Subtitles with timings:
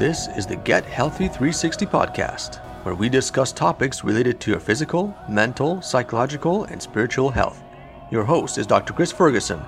[0.00, 5.14] This is the Get Healthy 360 podcast, where we discuss topics related to your physical,
[5.28, 7.62] mental, psychological, and spiritual health.
[8.10, 8.94] Your host is Dr.
[8.94, 9.60] Chris Ferguson,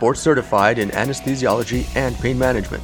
[0.00, 2.82] board certified in anesthesiology and pain management.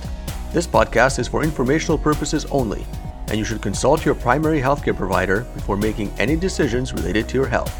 [0.52, 2.86] This podcast is for informational purposes only,
[3.26, 7.48] and you should consult your primary healthcare provider before making any decisions related to your
[7.48, 7.74] health.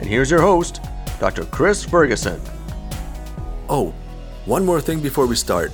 [0.00, 0.80] And here's your host,
[1.20, 1.44] Dr.
[1.44, 2.40] Chris Ferguson.
[3.68, 3.94] Oh,
[4.46, 5.70] one more thing before we start.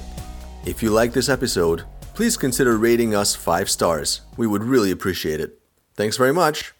[0.66, 4.21] If you like this episode, please consider rating us five stars.
[4.36, 5.59] We would really appreciate it.
[5.96, 6.73] Thanks very much.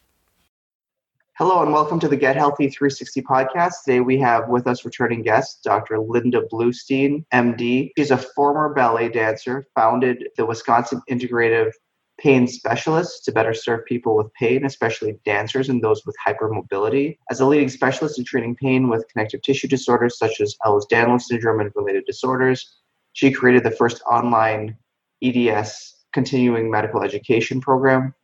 [1.37, 3.83] Hello and welcome to the Get Healthy 360 podcast.
[3.85, 5.99] Today we have with us returning guest, Dr.
[5.99, 7.91] Linda Bluestein, MD.
[7.99, 11.73] She's a former ballet dancer, founded the Wisconsin Integrative
[12.21, 17.19] Pain Specialist to better serve people with pain, especially dancers and those with hypermobility.
[17.29, 21.59] As a leading specialist in treating pain with connective tissue disorders such as Ehlers-Danlos syndrome
[21.59, 22.77] and related disorders,
[23.15, 24.77] she created the first online
[25.25, 28.15] EDS continuing medical education program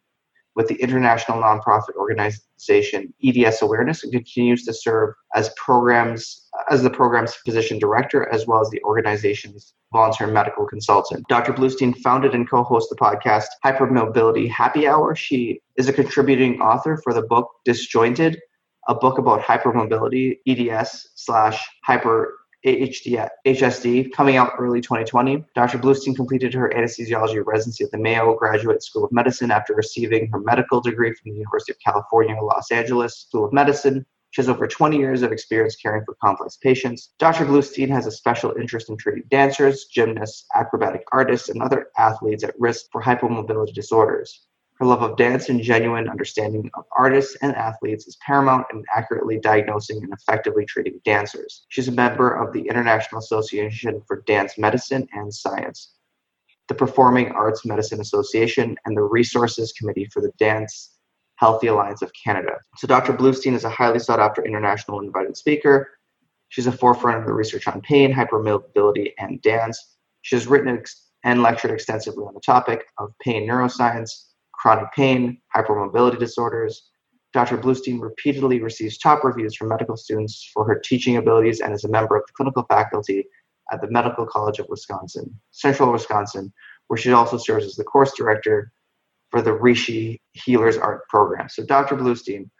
[0.57, 6.91] with the international nonprofit organization EDS Awareness and continues to serve as programs as the
[6.91, 11.27] program's physician director as well as the organization's volunteer medical consultant.
[11.29, 11.53] Dr.
[11.53, 15.15] Bluestein founded and co-hosts the podcast Hypermobility Happy Hour.
[15.15, 18.39] She is a contributing author for the book Disjointed,
[18.89, 25.45] a book about hypermobility, EDS slash hyper HSD coming out early 2020.
[25.55, 25.79] Dr.
[25.79, 30.41] Bluestein completed her anesthesiology residency at the Mayo Graduate School of Medicine after receiving her
[30.41, 34.05] medical degree from the University of California, Los Angeles School of Medicine.
[34.33, 37.15] She has over 20 years of experience caring for complex patients.
[37.19, 37.47] Dr.
[37.47, 42.55] Bluestein has a special interest in treating dancers, gymnasts, acrobatic artists, and other athletes at
[42.59, 44.47] risk for hypermobility disorders.
[44.81, 49.39] Her love of dance and genuine understanding of artists and athletes is paramount in accurately
[49.39, 51.67] diagnosing and effectively treating dancers.
[51.69, 55.97] She's a member of the International Association for Dance Medicine and Science,
[56.69, 60.97] the Performing Arts Medicine Association, and the Resources Committee for the Dance
[61.37, 62.53] Healthy Alliance of Canada.
[62.79, 63.13] So, Dr.
[63.13, 65.91] Bluestein is a highly sought after international invited speaker.
[66.49, 69.97] She's a forefront of the research on pain, hypermobility, and dance.
[70.23, 70.83] She has written
[71.23, 74.30] and lectured extensively on the topic of pain neuroscience,
[74.61, 76.91] chronic pain, hypermobility disorders.
[77.33, 77.57] Dr.
[77.57, 81.89] Bluestein repeatedly receives top reviews from medical students for her teaching abilities and is a
[81.89, 83.25] member of the clinical faculty
[83.73, 86.53] at the Medical College of Wisconsin, Central Wisconsin,
[86.89, 88.73] where she also serves as the course director
[89.31, 91.49] for the Rishi Healers Art Program.
[91.49, 91.97] So, Dr.
[91.97, 92.51] Bluestein,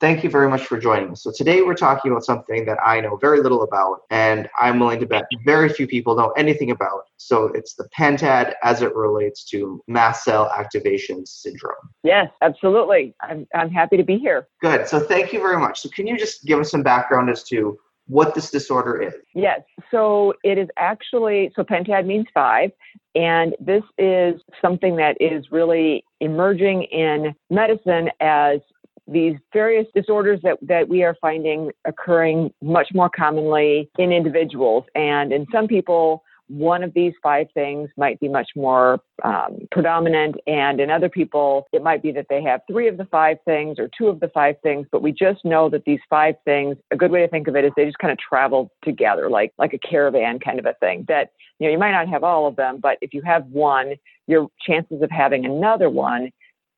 [0.00, 1.22] thank you very much for joining us.
[1.22, 5.00] So today we're talking about something that I know very little about, and I'm willing
[5.00, 7.04] to bet very few people know anything about.
[7.16, 11.74] So it's the pentad as it relates to mast cell activation syndrome.
[12.02, 13.14] Yes, absolutely.
[13.22, 14.48] I'm, I'm happy to be here.
[14.60, 14.86] Good.
[14.88, 15.80] So thank you very much.
[15.80, 19.14] So can you just give us some background as to what this disorder is?
[19.34, 19.62] Yes.
[19.90, 22.70] So it is actually, so pentad means five,
[23.14, 28.60] and this is something that is really emerging in medicine as
[29.06, 34.84] these various disorders that, that we are finding occurring much more commonly in individuals.
[34.94, 40.36] And in some people, one of these five things might be much more um, predominant,
[40.46, 43.78] and in other people, it might be that they have three of the five things
[43.78, 44.86] or two of the five things.
[44.92, 47.64] But we just know that these five things, a good way to think of it
[47.64, 51.06] is they just kind of travel together, like like a caravan kind of a thing.
[51.08, 53.94] That you know you might not have all of them, but if you have one,
[54.26, 56.30] your chances of having another one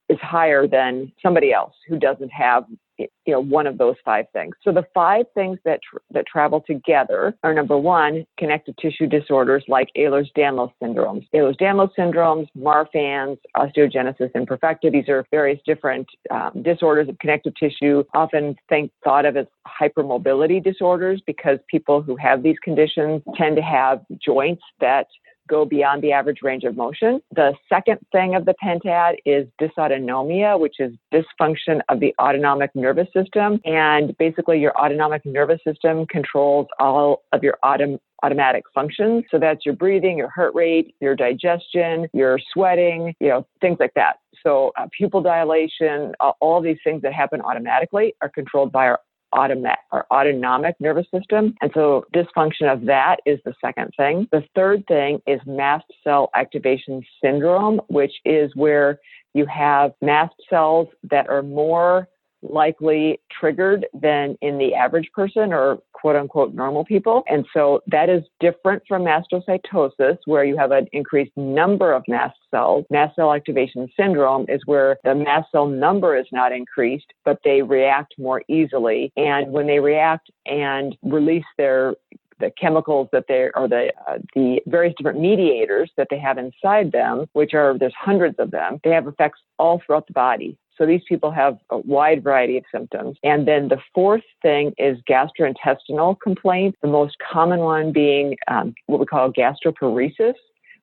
[0.09, 2.65] is higher than somebody else who doesn't have
[2.99, 4.55] you know one of those five things.
[4.63, 9.65] So the five things that tr- that travel together are number one, connective tissue disorders
[9.69, 14.91] like Ehlers-Danlos syndromes, Ehlers-Danlos syndromes, Marfan's, osteogenesis imperfecta.
[14.91, 19.47] These are various different um, disorders of connective tissue, often think thought of as
[19.81, 25.07] hypermobility disorders because people who have these conditions tend to have joints that
[25.49, 27.21] go beyond the average range of motion.
[27.35, 33.09] The second thing of the pentad is dysautonomia, which is dysfunction of the autonomic nervous
[33.13, 33.61] system.
[33.65, 39.25] And basically, your autonomic nervous system controls all of your autom- automatic functions.
[39.31, 43.95] So that's your breathing, your heart rate, your digestion, your sweating, you know, things like
[43.95, 44.17] that.
[44.43, 49.01] So uh, pupil dilation, uh, all these things that happen automatically are controlled by our
[49.33, 51.55] automatic or autonomic nervous system.
[51.61, 54.29] And so dysfunction of that is the second thing.
[54.33, 59.01] The third thing is mast cell activation syndrome, which is where
[59.35, 62.09] you have mast cells that are more
[62.51, 67.25] likely triggered than in the average person or quote unquote normal people.
[67.29, 72.39] And so that is different from mastocytosis, where you have an increased number of mast
[72.51, 72.85] cells.
[72.91, 77.63] Mast cell activation syndrome is where the mast cell number is not increased, but they
[77.63, 79.13] react more easily.
[79.17, 81.95] And when they react and release their
[82.39, 86.93] the chemicals that they or the uh, the various different mediators that they have inside
[86.93, 88.79] them, which are there's hundreds of them.
[88.85, 90.59] They have effects all throughout the body.
[90.79, 93.17] So these people have a wide variety of symptoms.
[93.23, 99.01] And then the fourth thing is gastrointestinal complaints, the most common one being um, what
[99.01, 100.35] we call gastroparesis,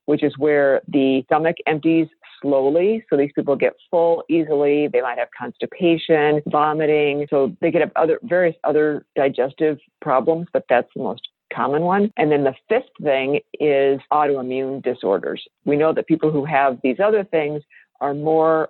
[0.06, 2.08] which is where the stomach empties
[2.42, 3.06] slowly.
[3.10, 4.88] So these people get full easily.
[4.88, 7.28] They might have constipation, vomiting.
[7.30, 12.12] So they could have other various other digestive problems, but that's the most common one.
[12.18, 15.44] And then the fifth thing is autoimmune disorders.
[15.66, 17.62] We know that people who have these other things
[18.02, 18.70] are more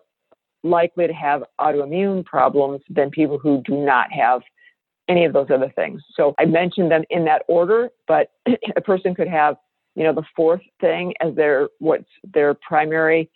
[0.64, 4.42] likely to have autoimmune problems than people who do not have
[5.10, 6.02] any of those other things.
[6.16, 8.32] So I mentioned them in that order, but
[8.76, 9.58] a person could have,
[9.96, 13.30] you know, the fourth thing as their what's their primary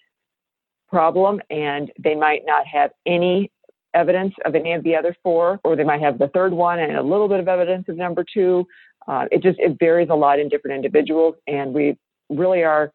[0.87, 3.51] problem and they might not have any
[3.93, 6.95] evidence of any of the other four, or they might have the third one and
[6.95, 8.65] a little bit of evidence of number two.
[9.07, 11.97] Uh, it just it varies a lot in different individuals, and we
[12.29, 12.91] really are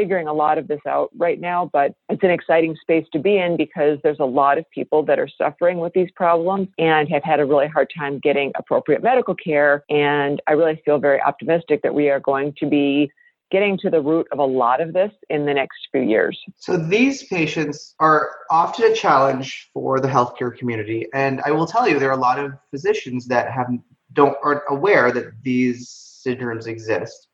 [0.00, 3.36] figuring a lot of this out right now, but it's an exciting space to be
[3.36, 7.22] in because there's a lot of people that are suffering with these problems and have
[7.22, 9.84] had a really hard time getting appropriate medical care.
[9.90, 13.10] And I really feel very optimistic that we are going to be
[13.50, 16.38] getting to the root of a lot of this in the next few years.
[16.56, 21.86] So these patients are often a challenge for the healthcare community, and I will tell
[21.86, 23.66] you there are a lot of physicians that have
[24.14, 27.28] don't aren't aware that these syndromes exist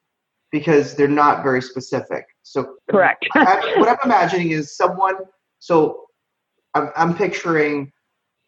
[0.59, 2.25] because they're not very specific.
[2.43, 3.27] So correct.
[3.35, 5.17] I, what I'm imagining is someone.
[5.59, 6.07] So
[6.75, 7.93] I'm, I'm picturing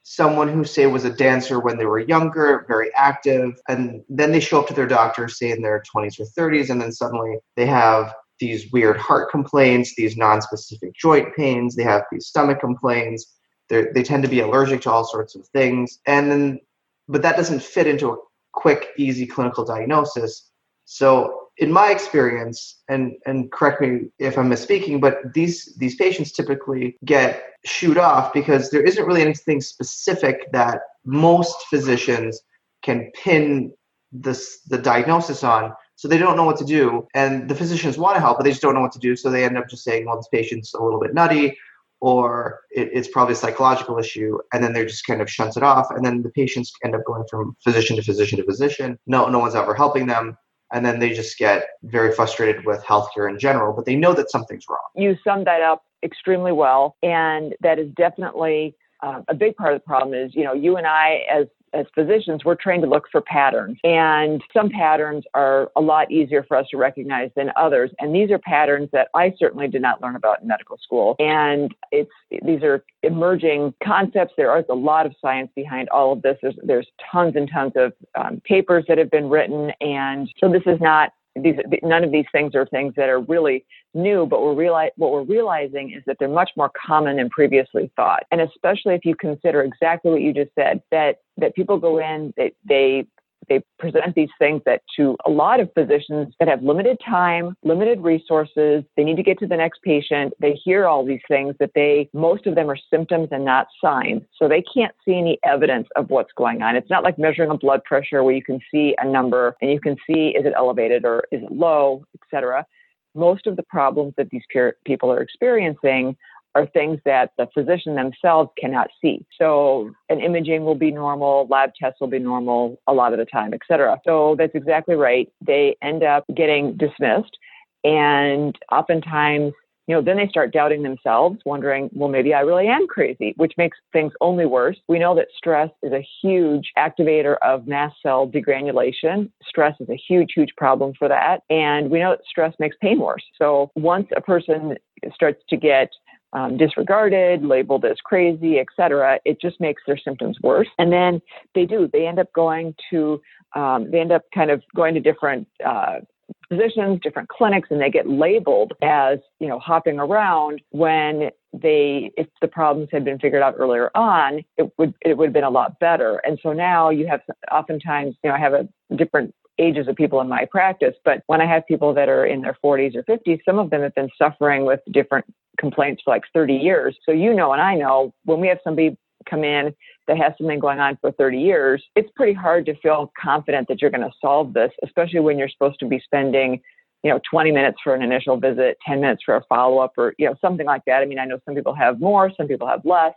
[0.04, 4.40] someone who say was a dancer when they were younger, very active, and then they
[4.40, 7.66] show up to their doctor, say in their 20s or 30s, and then suddenly they
[7.66, 13.34] have these weird heart complaints, these non-specific joint pains, they have these stomach complaints.
[13.68, 16.60] They're, they tend to be allergic to all sorts of things, and then,
[17.06, 18.16] but that doesn't fit into a
[18.54, 20.50] quick, easy clinical diagnosis.
[20.86, 26.32] So in my experience, and and correct me if I'm misspeaking, but these these patients
[26.32, 32.40] typically get shoot off because there isn't really anything specific that most physicians
[32.82, 33.72] can pin
[34.12, 35.72] this the diagnosis on.
[35.96, 38.50] So they don't know what to do, and the physicians want to help, but they
[38.50, 39.16] just don't know what to do.
[39.16, 41.56] So they end up just saying, "Well, this patient's a little bit nutty."
[42.00, 45.64] Or it, it's probably a psychological issue, and then they're just kind of shunts it
[45.64, 48.96] off, and then the patients end up going from physician to physician to physician.
[49.08, 50.36] No, no one's ever helping them
[50.72, 54.30] and then they just get very frustrated with healthcare in general, but they know that
[54.30, 54.78] something's wrong.
[54.94, 59.80] You summed that up extremely well, and that is definitely uh, a big part of
[59.80, 60.14] the problem.
[60.14, 63.78] Is you know you and I as as physicians, we're trained to look for patterns.
[63.84, 67.90] And some patterns are a lot easier for us to recognize than others.
[67.98, 71.16] And these are patterns that I certainly did not learn about in medical school.
[71.18, 72.10] And it's
[72.44, 74.34] these are emerging concepts.
[74.36, 76.36] There is a lot of science behind all of this.
[76.42, 79.72] There's, there's tons and tons of um, papers that have been written.
[79.80, 81.12] And so this is not
[81.42, 83.64] these none of these things are things that are really
[83.94, 87.90] new but we're reali- what we're realizing is that they're much more common than previously
[87.96, 88.24] thought.
[88.30, 92.32] And especially if you consider exactly what you just said that that people go in
[92.36, 93.06] they they
[93.48, 98.00] they present these things that to a lot of physicians that have limited time, limited
[98.00, 100.32] resources, they need to get to the next patient.
[100.40, 104.22] They hear all these things that they, most of them are symptoms and not signs.
[104.36, 106.76] So they can't see any evidence of what's going on.
[106.76, 109.80] It's not like measuring a blood pressure where you can see a number and you
[109.80, 112.66] can see is it elevated or is it low, etc.
[113.14, 114.42] Most of the problems that these
[114.84, 116.16] people are experiencing
[116.58, 119.24] are things that the physician themselves cannot see.
[119.38, 123.24] So an imaging will be normal, lab tests will be normal a lot of the
[123.24, 124.00] time, et cetera.
[124.04, 125.30] So that's exactly right.
[125.40, 127.36] They end up getting dismissed
[127.84, 129.52] and oftentimes
[129.88, 133.54] you know, then they start doubting themselves, wondering, well, maybe I really am crazy, which
[133.56, 134.76] makes things only worse.
[134.86, 139.30] We know that stress is a huge activator of mast cell degranulation.
[139.48, 141.40] Stress is a huge, huge problem for that.
[141.48, 143.24] And we know that stress makes pain worse.
[143.38, 144.76] So once a person
[145.14, 145.88] starts to get
[146.32, 149.18] um, disregarded, labeled as crazy, etc.
[149.24, 150.68] It just makes their symptoms worse.
[150.78, 151.20] And then
[151.54, 151.88] they do.
[151.92, 153.20] They end up going to.
[153.56, 155.48] Um, they end up kind of going to different.
[155.64, 156.00] Uh,
[156.48, 162.26] physicians, different clinics, and they get labeled as, you know, hopping around when they, if
[162.40, 165.50] the problems had been figured out earlier on, it would, it would have been a
[165.50, 166.20] lot better.
[166.24, 167.20] And so now you have
[167.50, 171.40] oftentimes, you know, I have a different ages of people in my practice, but when
[171.40, 174.10] I have people that are in their 40s or 50s, some of them have been
[174.16, 175.26] suffering with different
[175.58, 176.96] complaints for like 30 years.
[177.04, 178.96] So you know, and I know when we have somebody
[179.28, 179.74] come in
[180.06, 183.82] that has something going on for 30 years, it's pretty hard to feel confident that
[183.82, 186.60] you're going to solve this, especially when you're supposed to be spending,
[187.02, 190.14] you know, 20 minutes for an initial visit, 10 minutes for a follow up, or,
[190.18, 191.02] you know, something like that.
[191.02, 193.12] I mean, I know some people have more, some people have less,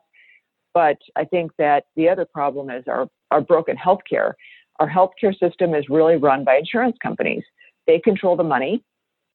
[0.74, 4.34] but I think that the other problem is our, our broken healthcare.
[4.80, 7.44] our healthcare system is really run by insurance companies.
[7.88, 8.84] They control the money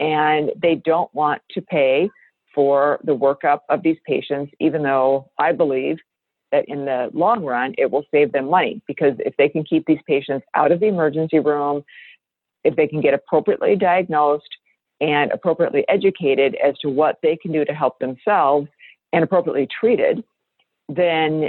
[0.00, 2.10] and they don't want to pay
[2.56, 5.98] for the workup of these patients, even though I believe
[6.52, 9.84] that in the long run, it will save them money because if they can keep
[9.86, 11.84] these patients out of the emergency room,
[12.64, 14.48] if they can get appropriately diagnosed
[15.00, 18.68] and appropriately educated as to what they can do to help themselves
[19.12, 20.25] and appropriately treated,
[20.88, 21.48] then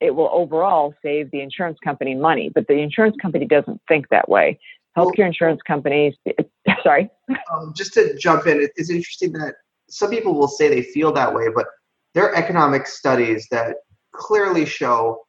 [0.00, 2.50] it will overall save the insurance company money.
[2.54, 4.60] But the insurance company doesn't think that way.
[4.96, 6.14] Healthcare insurance companies,
[6.84, 7.10] sorry.
[7.52, 9.54] Um, just to jump in, it's interesting that
[9.94, 11.66] some people will say they feel that way, but
[12.14, 13.76] there are economic studies that
[14.12, 15.20] clearly show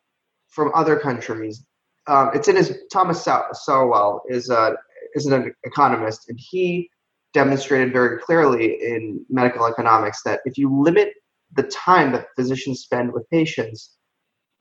[0.50, 1.64] from other countries.
[2.08, 4.76] Um, it's in his Thomas Sowell is a
[5.14, 6.90] is an economist, and he
[7.32, 11.14] demonstrated very clearly in medical economics that if you limit
[11.56, 13.98] the time that physicians spend with patients,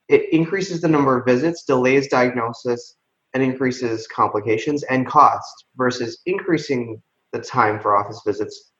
[0.09, 2.97] it increases the number of visits, delays diagnosis,
[3.33, 8.73] and increases complications and cost versus increasing the time for office visits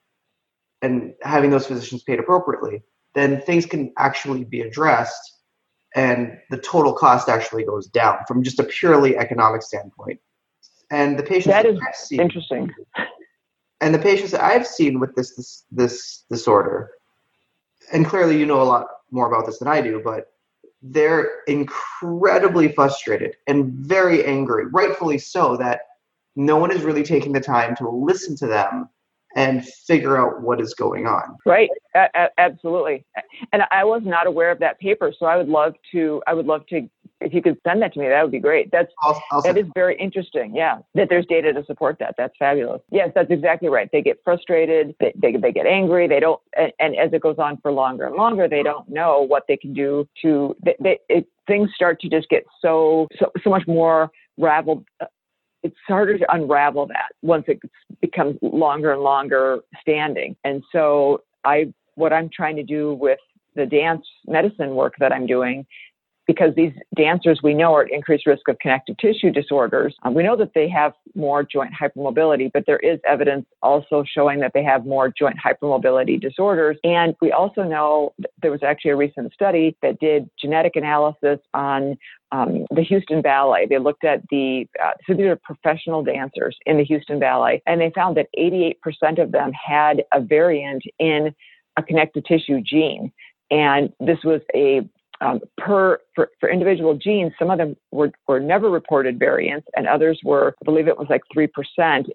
[0.85, 2.83] and having those physicians paid appropriately,
[3.15, 5.35] then things can actually be addressed
[5.95, 10.21] and the total cost actually goes down from just a purely economic standpoint.
[10.91, 12.71] And the patients that is that seen, interesting.
[13.81, 16.91] And the patients that I've seen with this, this this disorder,
[17.93, 20.33] and clearly you know a lot more about this than I do, but
[20.83, 25.81] they're incredibly frustrated and very angry, rightfully so, that
[26.37, 28.89] no one is really taking the time to listen to them
[29.37, 31.37] and figure out what is going on.
[31.45, 31.69] Right.
[31.95, 33.05] A- absolutely.
[33.53, 36.23] And I was not aware of that paper, so I would love to.
[36.27, 36.89] I would love to.
[37.21, 38.71] If you could send that to me, that would be great.
[38.71, 40.55] That's I'll, I'll that is very interesting.
[40.55, 42.15] Yeah, that there's data to support that.
[42.19, 42.83] That's fabulous.
[42.91, 43.89] Yes, that's exactly right.
[43.93, 44.95] They get frustrated.
[45.01, 46.07] They they, they get angry.
[46.09, 46.41] They don't.
[46.57, 49.57] And, and, as it goes on for longer and longer, they don't know what they
[49.57, 50.57] can do to.
[50.65, 55.07] They, they, it, things start to just get so so so much more raveled uh,
[55.65, 57.59] it's harder to unravel that once it
[58.01, 60.37] becomes longer and longer standing.
[60.45, 63.19] And so I what I'm trying to do with
[63.57, 65.67] the dance medicine work that I'm doing
[66.27, 69.95] because these dancers we know are at increased risk of connective tissue disorders.
[70.03, 74.41] Um, we know that they have more joint hypermobility, but there is evidence also showing
[74.41, 76.77] that they have more joint hypermobility disorders.
[76.85, 81.97] And we also know there was actually a recent study that did genetic analysis on
[82.33, 83.67] um, the Houston Ballet.
[83.69, 87.81] They looked at the, uh, so these are professional dancers in the Houston Ballet, and
[87.81, 91.35] they found that 88% of them had a variant in
[91.77, 93.13] a connective tissue gene.
[93.51, 94.89] And this was a
[95.25, 99.89] um, per for, for individual genes, some of them were, were never reported variants, and
[99.89, 102.09] others were, I believe it was like three percent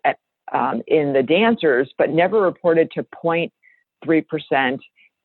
[0.53, 4.81] um, in the dancers, but never reported to 0.3 percent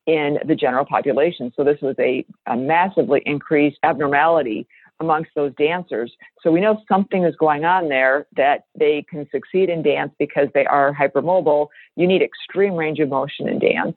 [0.07, 1.53] in the general population.
[1.57, 4.67] So this was a, a massively increased abnormality
[5.01, 6.13] amongst those dancers.
[6.43, 10.49] So we know something is going on there that they can succeed in dance because
[10.55, 11.69] they are hypermobile.
[11.97, 13.97] You need extreme range of motion in dance.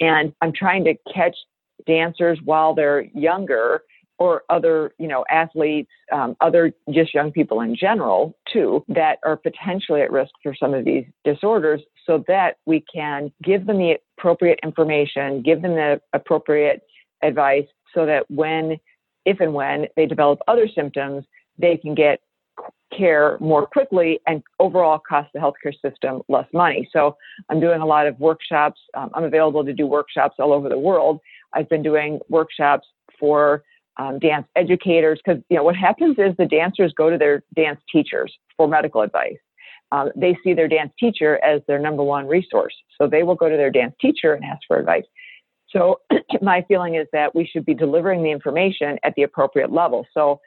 [0.00, 1.36] And I'm trying to catch
[1.86, 3.82] dancers while they're younger
[4.18, 9.36] or other, you know, athletes, um, other just young people in general too, that are
[9.36, 13.96] potentially at risk for some of these disorders so that we can give them the
[14.16, 16.82] appropriate information, give them the appropriate
[17.22, 18.78] advice so that when,
[19.24, 21.24] if and when they develop other symptoms,
[21.58, 22.20] they can get
[22.96, 26.88] care more quickly and overall cost the healthcare system less money.
[26.92, 27.16] So
[27.48, 28.80] I'm doing a lot of workshops.
[28.94, 31.20] Um, I'm available to do workshops all over the world
[31.54, 32.86] I've been doing workshops
[33.18, 33.62] for
[33.98, 37.80] um, dance educators because you know what happens is the dancers go to their dance
[37.90, 39.38] teachers for medical advice.
[39.92, 43.48] Um, they see their dance teacher as their number one resource, so they will go
[43.48, 45.04] to their dance teacher and ask for advice.
[45.68, 46.00] So
[46.42, 50.06] my feeling is that we should be delivering the information at the appropriate level.
[50.14, 50.40] So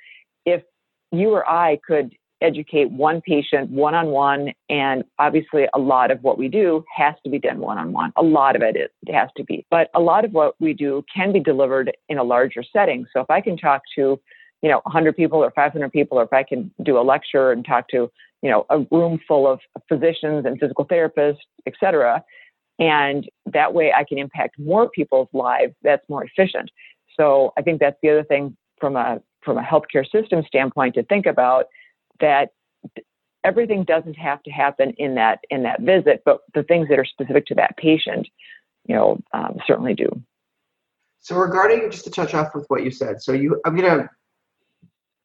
[0.46, 0.64] if
[1.12, 2.14] you or I could
[2.46, 4.54] educate one patient one on one.
[4.70, 8.14] And obviously, a lot of what we do has to be done one on one.
[8.16, 9.66] A lot of it, is, it has to be.
[9.70, 13.06] But a lot of what we do can be delivered in a larger setting.
[13.12, 14.20] So if I can talk to,
[14.62, 17.66] you know, 100 people or 500 people, or if I can do a lecture and
[17.66, 18.10] talk to,
[18.42, 19.60] you know, a room full of
[19.90, 22.24] physicians and physical therapists, et cetera,
[22.78, 26.70] and that way I can impact more people's lives, that's more efficient.
[27.18, 31.04] So I think that's the other thing from a from a healthcare system standpoint to
[31.04, 31.68] think about
[32.20, 32.52] that
[33.44, 37.06] everything doesn't have to happen in that in that visit, but the things that are
[37.06, 38.28] specific to that patient,
[38.88, 40.10] you know, um, certainly do.
[41.20, 44.10] So regarding just to touch off with what you said, so you I'm gonna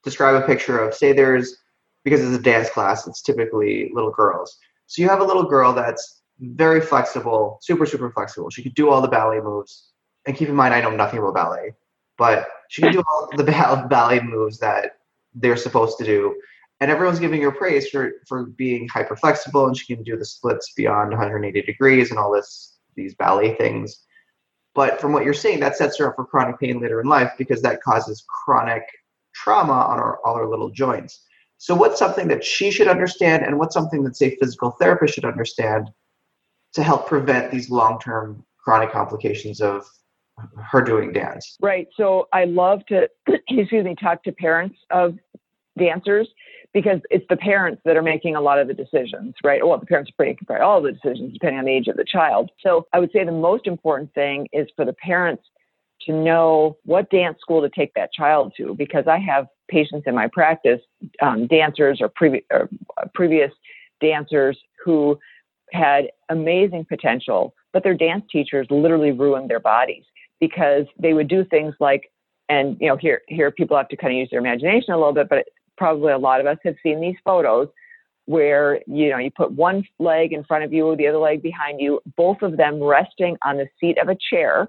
[0.04, 1.56] describe a picture of say there's
[2.04, 4.59] because it's a dance class, it's typically little girls.
[4.87, 8.50] So you have a little girl that's very flexible, super super flexible.
[8.50, 9.88] She could do all the ballet moves.
[10.26, 11.73] And keep in mind, I know nothing about ballet,
[12.18, 13.44] but she can do all the
[13.88, 14.99] ballet moves that
[15.35, 16.37] they're supposed to do.
[16.80, 20.25] And everyone's giving her praise for, for being hyper flexible and she can do the
[20.25, 24.04] splits beyond 180 degrees and all this these ballet things.
[24.75, 27.32] But from what you're saying, that sets her up for chronic pain later in life
[27.38, 28.82] because that causes chronic
[29.34, 31.25] trauma on our, all our little joints.
[31.58, 35.25] So, what's something that she should understand, and what's something that, say, physical therapist should
[35.25, 35.90] understand
[36.72, 39.84] to help prevent these long term chronic complications of
[40.70, 41.56] her doing dance?
[41.60, 41.88] Right.
[41.96, 45.18] So, I love to, excuse me, talk to parents of
[45.80, 46.28] dancers
[46.72, 49.66] because it's the parents that are making a lot of the decisions, right?
[49.66, 52.04] Well, the parents are making probably all the decisions depending on the age of the
[52.04, 52.50] child.
[52.60, 55.42] So I would say the most important thing is for the parents
[56.02, 60.14] to know what dance school to take that child to because I have patients in
[60.14, 60.80] my practice,
[61.20, 62.68] um, dancers or, previ- or
[62.99, 63.50] uh, previous
[64.00, 65.18] dancers who
[65.72, 70.04] had amazing potential, but their dance teachers literally ruined their bodies
[70.40, 72.10] because they would do things like,
[72.49, 75.12] and you know, here here people have to kind of use their imagination a little
[75.12, 75.46] bit, but
[75.80, 77.66] probably a lot of us have seen these photos
[78.26, 81.80] where you know you put one leg in front of you the other leg behind
[81.80, 84.68] you both of them resting on the seat of a chair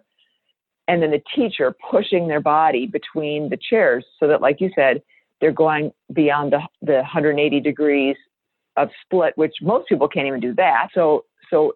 [0.88, 5.02] and then the teacher pushing their body between the chairs so that like you said
[5.42, 8.16] they're going beyond the, the 180 degrees
[8.78, 10.88] of split which most people can't even do that.
[10.94, 11.74] So so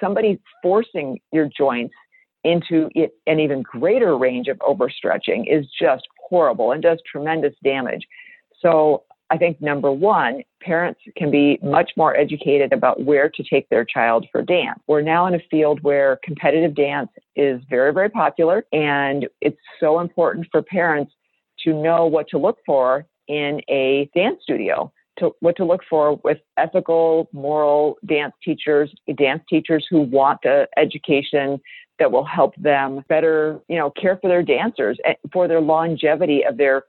[0.00, 1.94] somebody forcing your joints
[2.42, 2.90] into
[3.28, 8.04] an even greater range of overstretching is just horrible and does tremendous damage
[8.62, 13.66] so I think number one, parents can be much more educated about where to take
[13.70, 14.78] their child for dance.
[14.86, 20.00] We're now in a field where competitive dance is very, very popular, and it's so
[20.00, 21.12] important for parents
[21.64, 24.92] to know what to look for in a dance studio.
[25.18, 30.66] To, what to look for with ethical, moral dance teachers, dance teachers who want the
[30.78, 31.60] education
[31.98, 34.98] that will help them better, you know, care for their dancers
[35.30, 36.84] for their longevity of their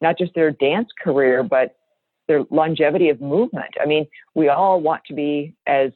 [0.00, 1.76] not just their dance career, but
[2.28, 3.74] their longevity of movement.
[3.80, 5.90] I mean, we all want to be as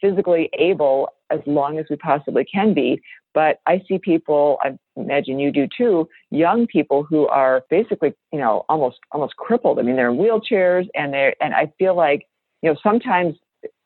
[0.00, 3.00] physically able as long as we possibly can be.
[3.34, 8.38] But I see people, I imagine you do too, young people who are basically, you
[8.38, 9.78] know, almost almost crippled.
[9.78, 12.26] I mean, they're in wheelchairs and they're and I feel like,
[12.60, 13.36] you know, sometimes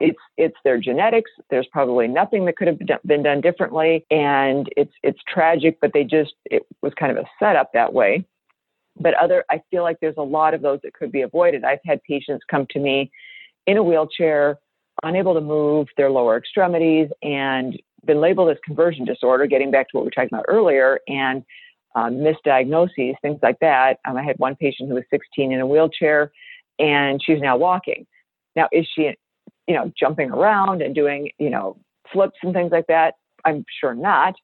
[0.00, 1.30] it's it's their genetics.
[1.48, 5.78] There's probably nothing that could have been done differently, and it's it's tragic.
[5.80, 8.26] But they just it was kind of a setup that way
[9.00, 11.64] but other i feel like there's a lot of those that could be avoided.
[11.64, 13.10] I've had patients come to me
[13.66, 14.58] in a wheelchair
[15.02, 19.96] unable to move their lower extremities and been labeled as conversion disorder getting back to
[19.96, 21.44] what we were talking about earlier and
[21.94, 23.98] um, misdiagnoses things like that.
[24.06, 26.32] Um, i had one patient who was 16 in a wheelchair
[26.78, 28.06] and she's now walking.
[28.54, 29.14] Now is she
[29.66, 31.76] you know jumping around and doing you know
[32.12, 33.14] flips and things like that?
[33.44, 34.34] I'm sure not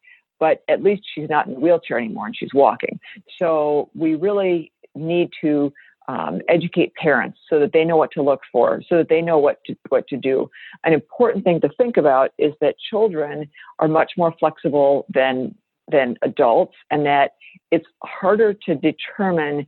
[0.42, 2.98] but at least she's not in a wheelchair anymore and she's walking.
[3.38, 5.72] So we really need to
[6.08, 9.38] um, educate parents so that they know what to look for, so that they know
[9.38, 10.50] what to what to do.
[10.82, 15.54] An important thing to think about is that children are much more flexible than
[15.88, 17.34] than adults, and that
[17.70, 19.64] it's harder to determine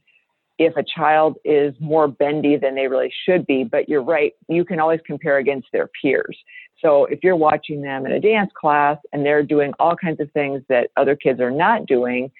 [0.58, 3.64] if a child is more bendy than they really should be.
[3.64, 6.36] But you're right, you can always compare against their peers.
[6.80, 10.30] So if you're watching them in a dance class and they're doing all kinds of
[10.32, 12.30] things that other kids are not doing,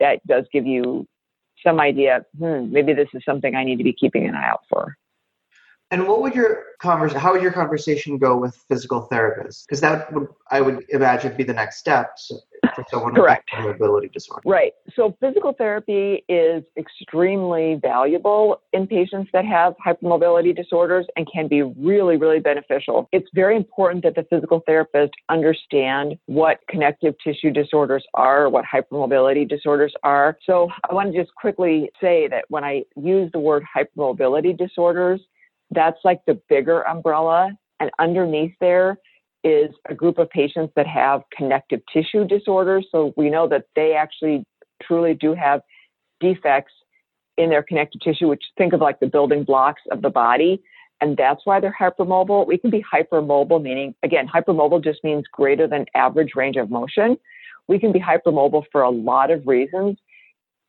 [0.00, 1.06] that does give you
[1.66, 4.62] some idea, hmm, maybe this is something I need to be keeping an eye out
[4.68, 4.96] for.
[5.90, 7.20] And what would your conversation?
[7.20, 9.64] How would your conversation go with physical therapists?
[9.66, 12.16] Because that would, I would imagine, be the next step
[12.74, 13.48] for someone Correct.
[13.56, 14.42] with mobility disorder.
[14.44, 14.72] Right.
[14.94, 21.62] So physical therapy is extremely valuable in patients that have hypermobility disorders and can be
[21.62, 23.08] really, really beneficial.
[23.12, 29.48] It's very important that the physical therapist understand what connective tissue disorders are, what hypermobility
[29.48, 30.36] disorders are.
[30.44, 35.22] So I want to just quickly say that when I use the word hypermobility disorders,
[35.70, 37.50] that's like the bigger umbrella.
[37.80, 38.98] And underneath there
[39.44, 42.86] is a group of patients that have connective tissue disorders.
[42.90, 44.44] So we know that they actually
[44.82, 45.60] truly do have
[46.20, 46.72] defects
[47.36, 50.60] in their connective tissue, which think of like the building blocks of the body.
[51.00, 52.48] And that's why they're hypermobile.
[52.48, 57.16] We can be hypermobile, meaning, again, hypermobile just means greater than average range of motion.
[57.68, 59.98] We can be hypermobile for a lot of reasons.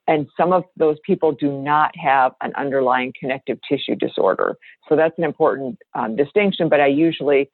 [0.10, 4.58] And some of those people do not have an underlying connective tissue disorder.
[4.89, 6.67] So that's an important um, distinction.
[6.67, 7.52] But I usually,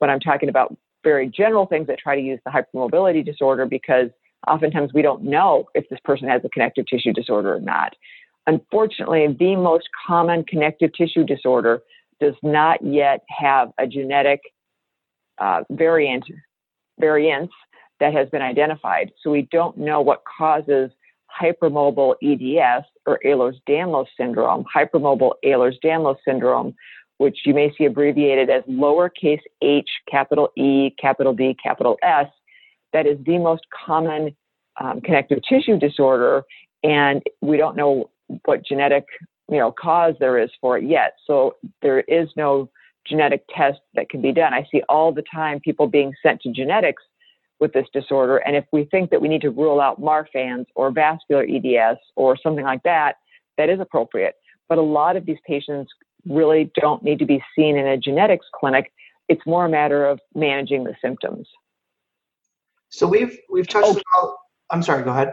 [0.00, 4.10] when I'm talking about very general things, I try to use the hypermobility disorder because
[4.48, 7.92] oftentimes we don't know if this person has a connective tissue disorder or not.
[8.48, 11.80] Unfortunately, the most common connective tissue disorder
[12.20, 14.40] does not yet have a genetic
[15.38, 16.24] uh, variant
[16.98, 17.52] variance
[18.00, 19.12] that has been identified.
[19.22, 20.90] So we don't know what causes
[21.40, 26.74] hypermobile EDS or Ehlers-Danlos syndrome, hypermobile Ehlers-Danlos syndrome,
[27.18, 32.26] which you may see abbreviated as lowercase h, capital E, capital D, capital S.
[32.92, 34.36] That is the most common
[34.80, 36.42] um, connective tissue disorder,
[36.82, 38.10] and we don't know
[38.44, 39.04] what genetic
[39.50, 41.14] you know cause there is for it yet.
[41.26, 42.70] So there is no
[43.06, 44.54] genetic test that can be done.
[44.54, 47.02] I see all the time people being sent to genetics
[47.60, 50.90] with this disorder, and if we think that we need to rule out Marfan's or
[50.90, 53.16] vascular EDS or something like that,
[53.56, 54.34] that is appropriate.
[54.68, 55.90] But a lot of these patients
[56.26, 58.92] really don't need to be seen in a genetics clinic.
[59.28, 61.48] It's more a matter of managing the symptoms.
[62.90, 63.92] So we've we've touched oh.
[63.92, 64.36] about.
[64.70, 65.02] I'm sorry.
[65.02, 65.32] Go ahead.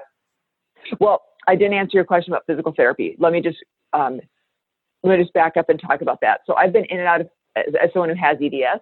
[0.99, 3.15] Well, I didn't answer your question about physical therapy.
[3.19, 3.57] Let me just
[3.93, 4.19] um,
[5.03, 6.41] let me just back up and talk about that.
[6.45, 8.81] So I've been in and out of as, as someone who has EDS.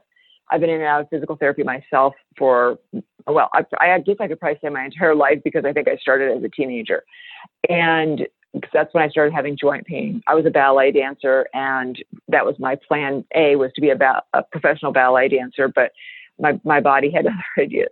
[0.49, 2.79] I've been in and out of physical therapy myself for
[3.27, 5.97] well, I, I guess I could probably say my entire life because I think I
[5.97, 7.03] started as a teenager,
[7.67, 8.27] and
[8.73, 10.23] that's when I started having joint pain.
[10.27, 13.23] I was a ballet dancer, and that was my plan.
[13.35, 15.91] A was to be a, ba- a professional ballet dancer, but
[16.39, 17.89] my my body had other ideas.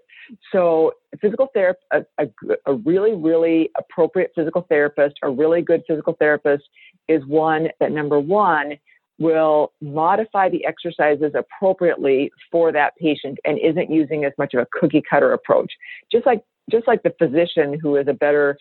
[0.52, 2.28] So, physical therapy, a, a,
[2.66, 6.64] a, really, really appropriate physical therapist, a really good physical therapist
[7.08, 8.74] is one that number one
[9.20, 14.68] will modify the exercises appropriately for that patient and isn't using as much of a
[14.72, 15.72] cookie cutter approach.
[16.12, 18.58] Just like just like the physician who is a better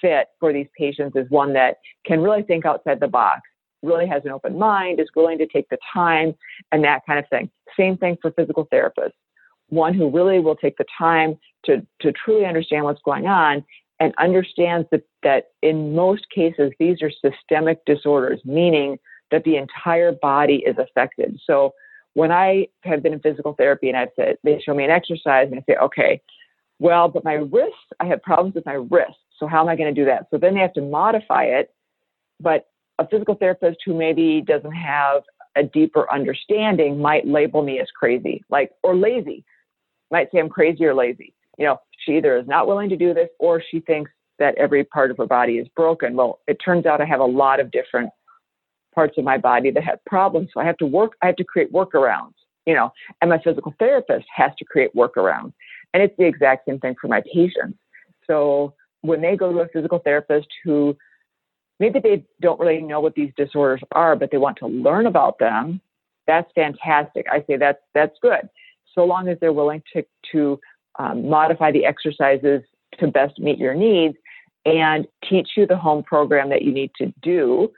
[0.00, 3.40] fit for these patients is one that can really think outside the box,
[3.82, 6.34] really has an open mind, is willing to take the time
[6.70, 7.50] and that kind of thing.
[7.78, 9.12] Same thing for physical therapists
[9.68, 13.64] one who really will take the time to, to truly understand what's going on
[13.98, 18.98] and understands that, that in most cases, these are systemic disorders, meaning
[19.30, 21.38] that the entire body is affected.
[21.46, 21.74] So
[22.14, 25.48] when I have been in physical therapy and I've said, they show me an exercise
[25.50, 26.20] and I say, okay,
[26.78, 29.20] well, but my wrists, I have problems with my wrists.
[29.38, 30.26] So how am I going to do that?
[30.30, 31.74] So then they have to modify it.
[32.40, 35.22] But a physical therapist who maybe doesn't have
[35.56, 39.44] a deeper understanding might label me as crazy, like, or lazy
[40.10, 41.34] might say I'm crazy or lazy.
[41.58, 44.84] You know, she either is not willing to do this or she thinks that every
[44.84, 46.14] part of her body is broken.
[46.14, 48.10] Well, it turns out I have a lot of different
[48.96, 50.48] parts of my body that have problems.
[50.52, 52.34] So I have to work, I have to create workarounds,
[52.66, 55.52] you know, and my physical therapist has to create workarounds.
[55.94, 57.78] And it's the exact same thing for my patients.
[58.26, 60.96] So when they go to a physical therapist who
[61.78, 65.38] maybe they don't really know what these disorders are, but they want to learn about
[65.38, 65.80] them,
[66.26, 67.26] that's fantastic.
[67.30, 68.48] I say that's that's good
[68.96, 70.58] so long as they're willing to, to
[70.98, 72.62] um, modify the exercises
[72.98, 74.16] to best meet your needs
[74.64, 77.70] and teach you the home program that you need to do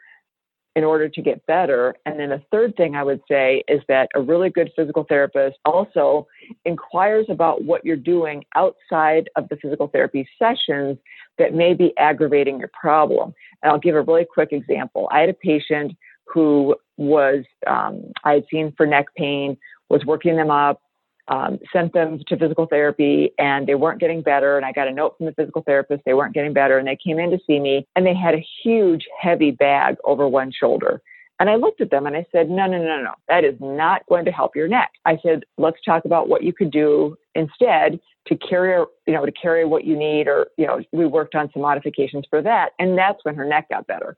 [0.78, 1.96] in order to get better.
[2.06, 5.56] And then the third thing I would say is that a really good physical therapist
[5.64, 6.28] also
[6.64, 10.96] inquires about what you're doing outside of the physical therapy sessions
[11.36, 13.34] that may be aggravating your problem.
[13.60, 15.08] And I'll give a really quick example.
[15.10, 15.96] I had a patient
[16.32, 19.56] who was, um, I had seen for neck pain,
[19.88, 20.80] was working them up,
[21.28, 24.56] um, sent them to physical therapy and they weren't getting better.
[24.56, 26.78] And I got a note from the physical therapist, they weren't getting better.
[26.78, 30.28] And they came in to see me and they had a huge, heavy bag over
[30.28, 31.02] one shoulder.
[31.40, 34.04] And I looked at them and I said, no, no, no, no, that is not
[34.08, 34.90] going to help your neck.
[35.04, 39.32] I said, let's talk about what you could do instead to carry, you know, to
[39.32, 40.26] carry what you need.
[40.26, 42.70] Or, you know, we worked on some modifications for that.
[42.80, 44.16] And that's when her neck got better.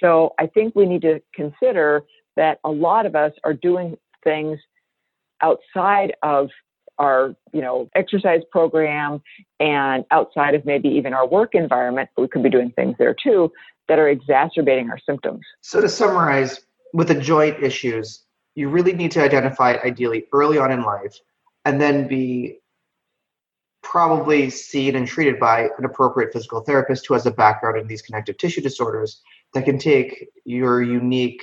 [0.00, 2.04] So I think we need to consider
[2.36, 4.58] that a lot of us are doing things
[5.42, 6.48] outside of
[6.98, 9.22] our you know exercise program
[9.58, 13.50] and outside of maybe even our work environment we could be doing things there too
[13.88, 15.40] that are exacerbating our symptoms.
[15.62, 16.60] So to summarize
[16.92, 18.24] with the joint issues
[18.54, 21.18] you really need to identify it ideally early on in life
[21.64, 22.58] and then be
[23.82, 28.02] probably seen and treated by an appropriate physical therapist who has a background in these
[28.02, 29.22] connective tissue disorders
[29.54, 31.42] that can take your unique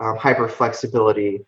[0.00, 1.44] um, hyperflexibility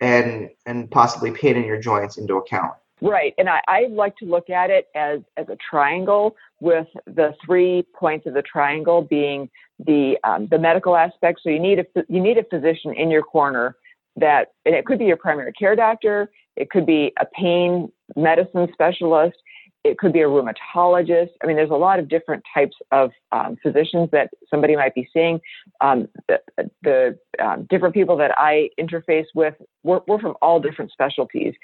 [0.00, 2.74] and and possibly pain in your joints into account.
[3.02, 7.34] Right, and I, I like to look at it as as a triangle with the
[7.44, 11.40] three points of the triangle being the um, the medical aspect.
[11.42, 13.76] So you need a you need a physician in your corner
[14.16, 18.68] that, and it could be your primary care doctor, it could be a pain medicine
[18.72, 19.36] specialist,
[19.84, 21.30] it could be a rheumatologist.
[21.42, 25.08] I mean, there's a lot of different types of um, physicians that somebody might be
[25.12, 25.40] seeing.
[25.80, 26.40] Um, the,
[26.82, 31.54] the um, different people that I interface with, we're, from all different specialties,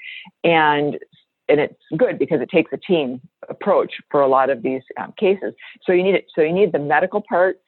[0.43, 0.97] and
[1.49, 5.13] and it's good because it takes a team approach for a lot of these um,
[5.17, 5.53] cases.
[5.83, 6.25] So you need it.
[6.35, 7.61] So you need the medical part,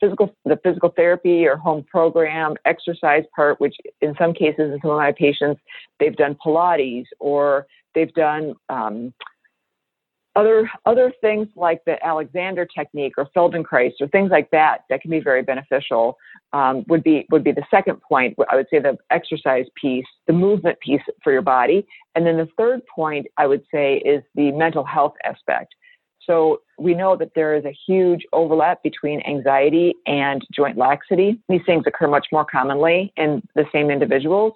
[0.00, 4.90] physical, the physical therapy or home program, exercise part, which in some cases, in some
[4.90, 5.60] of my patients,
[6.00, 9.12] they've done Pilates or they've done um,
[10.36, 15.10] other other things like the Alexander technique or Feldenkrais or things like that that can
[15.10, 16.16] be very beneficial
[16.52, 18.36] um, would be would be the second point.
[18.50, 22.48] I would say the exercise piece, the movement piece for your body, and then the
[22.56, 25.74] third point I would say is the mental health aspect.
[26.24, 31.40] So we know that there is a huge overlap between anxiety and joint laxity.
[31.48, 34.52] These things occur much more commonly in the same individuals,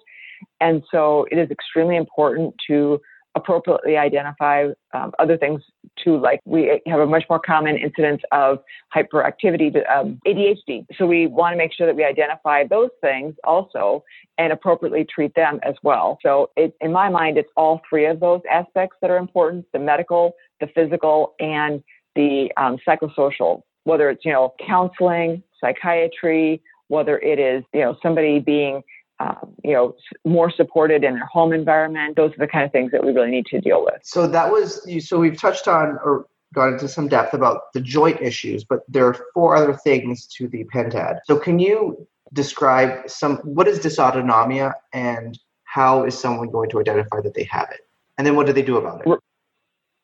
[0.61, 3.01] and so it is extremely important to
[3.35, 5.61] appropriately identify um, other things
[6.01, 8.59] too, like we have a much more common incidence of
[8.95, 10.85] hyperactivity, um, ADHD.
[10.97, 14.03] So we want to make sure that we identify those things also
[14.37, 16.17] and appropriately treat them as well.
[16.23, 19.79] So it, in my mind, it's all three of those aspects that are important: the
[19.79, 21.83] medical, the physical, and
[22.15, 23.63] the um, psychosocial.
[23.83, 28.81] Whether it's you know counseling, psychiatry, whether it is you know somebody being
[29.19, 32.15] um, you know, more supported in their home environment.
[32.15, 34.01] Those are the kind of things that we really need to deal with.
[34.03, 37.81] So that was you so we've touched on or got into some depth about the
[37.81, 41.19] joint issues, but there are four other things to the pentad.
[41.25, 47.21] So can you describe some what is dysautonomia and how is someone going to identify
[47.21, 47.81] that they have it?
[48.17, 49.19] And then what do they do about it?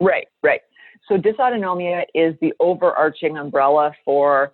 [0.02, 0.62] Right, right.
[1.08, 4.54] So dysautonomia is the overarching umbrella for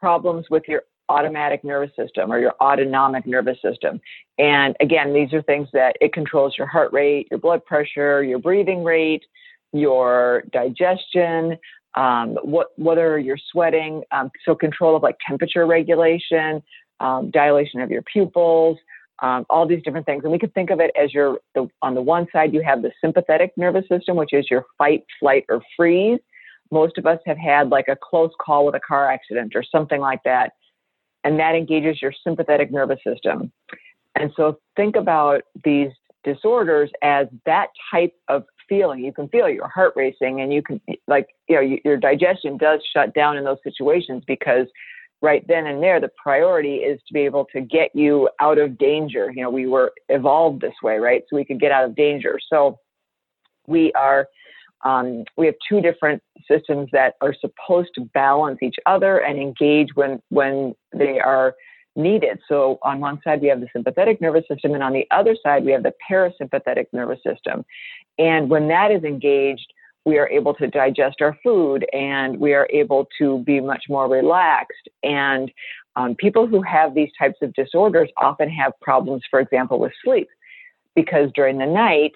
[0.00, 4.00] problems with your automatic nervous system or your autonomic nervous system.
[4.38, 8.38] And again, these are things that it controls your heart rate, your blood pressure, your
[8.38, 9.24] breathing rate,
[9.72, 11.56] your digestion,
[11.94, 16.62] um, what, whether you're sweating, um, so control of like temperature regulation,
[17.00, 18.78] um, dilation of your pupils,
[19.20, 20.22] um, all these different things.
[20.22, 22.82] And we could think of it as your, the, on the one side, you have
[22.82, 26.20] the sympathetic nervous system, which is your fight, flight, or freeze.
[26.70, 30.00] Most of us have had like a close call with a car accident or something
[30.00, 30.52] like that
[31.24, 33.52] and that engages your sympathetic nervous system.
[34.14, 35.90] And so think about these
[36.24, 39.04] disorders as that type of feeling.
[39.04, 42.80] You can feel your heart racing and you can, like, you know, your digestion does
[42.92, 44.66] shut down in those situations because
[45.22, 48.78] right then and there, the priority is to be able to get you out of
[48.78, 49.32] danger.
[49.34, 51.22] You know, we were evolved this way, right?
[51.28, 52.38] So we could get out of danger.
[52.50, 52.78] So
[53.66, 54.28] we are
[54.84, 59.88] um, we have two different systems that are supposed to balance each other and engage
[59.94, 61.54] when when they are
[61.96, 62.38] needed.
[62.48, 65.64] So on one side we have the sympathetic nervous system, and on the other side
[65.64, 67.64] we have the parasympathetic nervous system.
[68.18, 69.72] And when that is engaged,
[70.04, 74.08] we are able to digest our food and we are able to be much more
[74.08, 74.88] relaxed.
[75.02, 75.50] And
[75.96, 80.28] um, people who have these types of disorders often have problems, for example, with sleep,
[80.94, 82.12] because during the night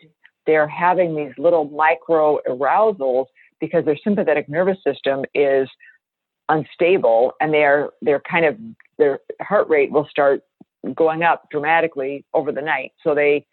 [0.46, 3.26] they're having these little micro arousals
[3.60, 5.68] because their sympathetic nervous system is
[6.48, 8.56] unstable and they're they're kind of
[8.98, 10.42] their heart rate will start
[10.94, 12.92] going up dramatically over the night.
[13.02, 13.46] So they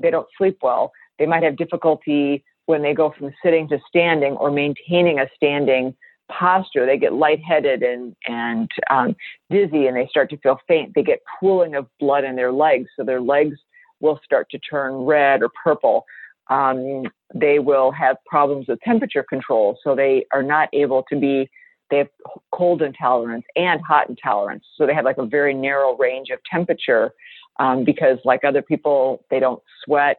[0.00, 0.92] they don't sleep well.
[1.18, 5.94] They might have difficulty when they go from sitting to standing or maintaining a standing
[6.30, 6.84] posture.
[6.84, 9.16] They get lightheaded and and um,
[9.50, 10.94] dizzy and they start to feel faint.
[10.94, 12.88] They get pooling of blood in their legs.
[12.96, 13.56] So their legs
[14.00, 16.04] will start to turn red or purple.
[16.48, 21.50] Um, they will have problems with temperature control, so they are not able to be.
[21.90, 22.08] They have
[22.52, 27.12] cold intolerance and hot intolerance, so they have like a very narrow range of temperature
[27.58, 30.18] um, because, like other people, they don't sweat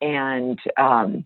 [0.00, 1.24] and um,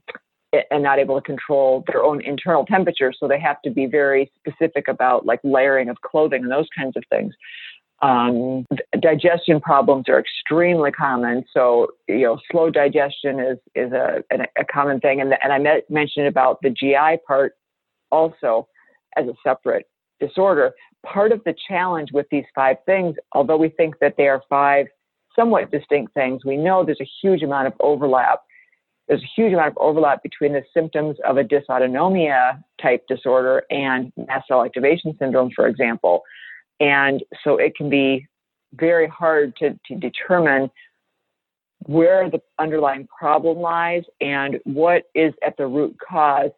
[0.70, 4.30] and not able to control their own internal temperature, so they have to be very
[4.38, 7.34] specific about like layering of clothing and those kinds of things.
[8.02, 8.66] Um,
[8.98, 11.44] digestion problems are extremely common.
[11.52, 14.22] So, you know, slow digestion is, is a,
[14.58, 15.20] a common thing.
[15.20, 17.56] And, and I met, mentioned about the GI part
[18.10, 18.68] also
[19.16, 19.86] as a separate
[20.18, 20.72] disorder.
[21.04, 24.86] Part of the challenge with these five things, although we think that they are five
[25.36, 28.40] somewhat distinct things, we know there's a huge amount of overlap.
[29.08, 34.12] There's a huge amount of overlap between the symptoms of a dysautonomia type disorder and
[34.16, 36.22] mast cell activation syndrome, for example.
[36.80, 38.26] And so it can be
[38.74, 40.70] very hard to, to determine
[41.86, 46.50] where the underlying problem lies and what is at the root cause.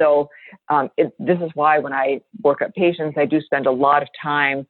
[0.00, 0.28] So
[0.68, 4.02] um, it, this is why when I work up patients, I do spend a lot
[4.02, 4.66] of time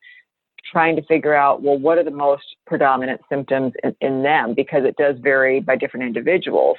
[0.70, 4.54] trying to figure out, well, what are the most predominant symptoms in, in them?
[4.54, 6.76] Because it does vary by different individuals.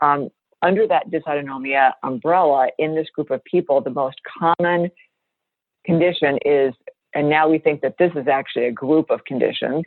[0.00, 0.30] Um,
[0.62, 4.90] under that dysautonomia umbrella, in this group of people, the most common
[5.84, 6.74] condition is
[7.14, 9.84] and now we think that this is actually a group of conditions,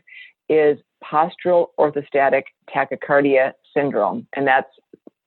[0.49, 4.27] is postural orthostatic tachycardia syndrome.
[4.35, 4.69] And that's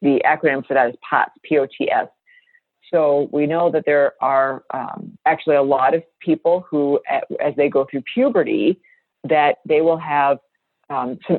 [0.02, 2.08] the acronym for that is POTS, P-O-T-S.
[2.92, 7.68] So we know that there are um, actually a lot of people who, as they
[7.68, 8.78] go through puberty,
[9.24, 10.38] that they will have
[10.90, 11.38] um, some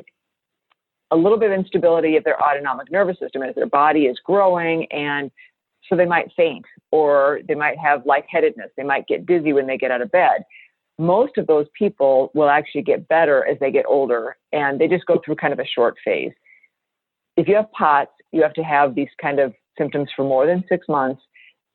[1.12, 4.86] a little bit of instability of their autonomic nervous system as their body is growing
[4.92, 5.30] and
[5.88, 8.70] so they might faint or they might have lightheadedness.
[8.76, 10.44] They might get dizzy when they get out of bed.
[10.98, 15.06] Most of those people will actually get better as they get older and they just
[15.06, 16.32] go through kind of a short phase.
[17.36, 20.64] If you have POTS, you have to have these kind of symptoms for more than
[20.68, 21.20] six months.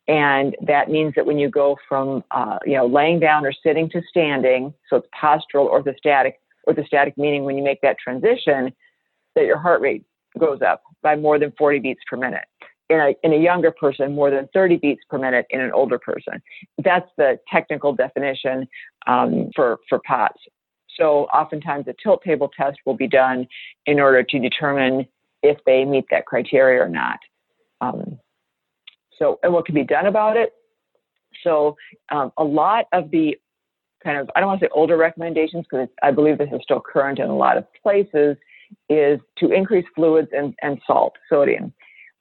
[0.08, 3.90] And that means that when you go from, uh, you know, laying down or sitting
[3.92, 6.34] to standing, so it's postural orthostatic,
[6.68, 8.74] orthostatic meaning when you make that transition,
[9.36, 10.04] that your heart rate
[10.40, 12.46] goes up by more than 40 beats per minute.
[12.92, 15.98] In a, in a younger person, more than 30 beats per minute in an older
[15.98, 16.42] person.
[16.84, 18.68] That's the technical definition
[19.08, 20.40] um, for, for POTS.
[20.98, 23.48] So oftentimes a tilt table test will be done
[23.86, 25.08] in order to determine
[25.42, 27.20] if they meet that criteria or not.
[27.80, 28.20] Um,
[29.18, 30.52] so, and what can be done about it?
[31.44, 31.78] So,
[32.12, 33.38] um, a lot of the
[34.04, 36.82] kind of, I don't want to say older recommendations because I believe this is still
[36.82, 38.36] current in a lot of places,
[38.90, 41.74] is to increase fluids and, and salt, sodium.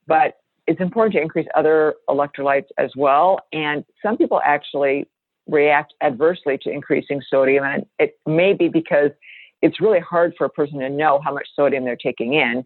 [0.06, 0.39] But
[0.70, 3.40] it's important to increase other electrolytes as well.
[3.52, 5.09] And some people actually
[5.48, 7.64] react adversely to increasing sodium.
[7.64, 9.11] And it may be because
[9.62, 12.64] it's really hard for a person to know how much sodium they're taking in.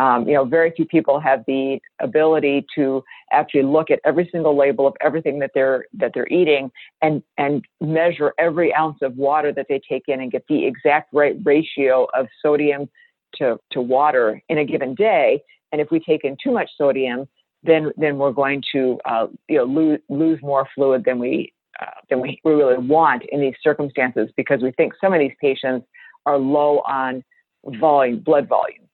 [0.00, 4.54] Um, you know, very few people have the ability to actually look at every single
[4.54, 9.50] label of everything that they're that they're eating and and measure every ounce of water
[9.54, 12.90] that they take in and get the exact right ratio of sodium
[13.36, 15.40] to, to water in a given day.
[15.72, 17.26] And if we take in too much sodium,
[17.62, 21.86] then then we're going to uh, you know lose lose more fluid than we uh,
[22.08, 25.86] than we, really want in these circumstances because we think some of these patients
[26.24, 27.22] are low on
[27.78, 28.84] volume, blood volume.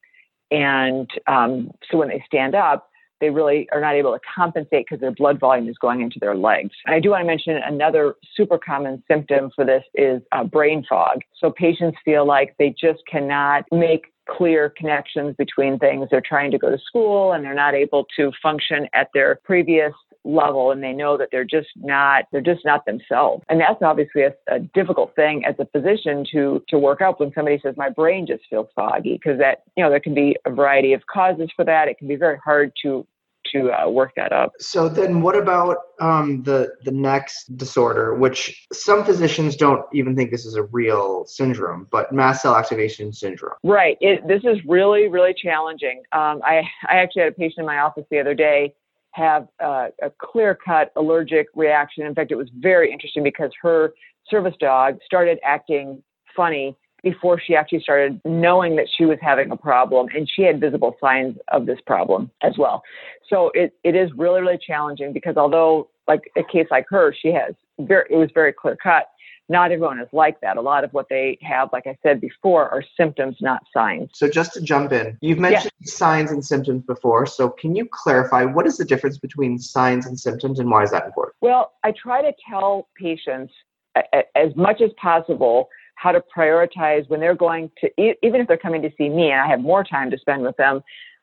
[0.50, 5.00] And um, so when they stand up, they really are not able to compensate because
[5.00, 6.72] their blood volume is going into their legs.
[6.84, 10.84] And I do want to mention another super common symptom for this is uh, brain
[10.88, 11.20] fog.
[11.38, 16.08] So patients feel like they just cannot make clear connections between things.
[16.10, 19.92] They're trying to go to school and they're not able to function at their previous
[20.24, 24.22] level and they know that they're just not they're just not themselves and that's obviously
[24.22, 27.88] a, a difficult thing as a physician to to work up when somebody says my
[27.88, 31.48] brain just feels foggy because that you know there can be a variety of causes
[31.56, 33.04] for that it can be very hard to
[33.52, 34.52] to uh, work that up.
[34.58, 40.30] So then, what about um, the the next disorder, which some physicians don't even think
[40.30, 43.54] this is a real syndrome, but mast cell activation syndrome?
[43.62, 43.96] Right.
[44.00, 46.02] It, this is really really challenging.
[46.12, 48.74] Um, I I actually had a patient in my office the other day
[49.12, 52.06] have uh, a clear cut allergic reaction.
[52.06, 53.92] In fact, it was very interesting because her
[54.28, 56.02] service dog started acting
[56.34, 60.60] funny before she actually started knowing that she was having a problem and she had
[60.60, 62.82] visible signs of this problem as well.
[63.28, 67.28] So it, it is really, really challenging because although like a case like her, she
[67.28, 69.08] has very, it was very clear cut.
[69.48, 70.56] Not everyone is like that.
[70.56, 74.10] A lot of what they have, like I said before, are symptoms, not signs.
[74.14, 77.26] So just to jump in, you've mentioned signs and symptoms before.
[77.26, 80.92] So can you clarify what is the difference between signs and symptoms and why is
[80.92, 81.34] that important?
[81.40, 83.52] Well, I try to tell patients
[83.94, 85.68] as much as possible
[86.02, 89.40] how to prioritize when they're going to, even if they're coming to see me and
[89.40, 90.82] I have more time to spend with them,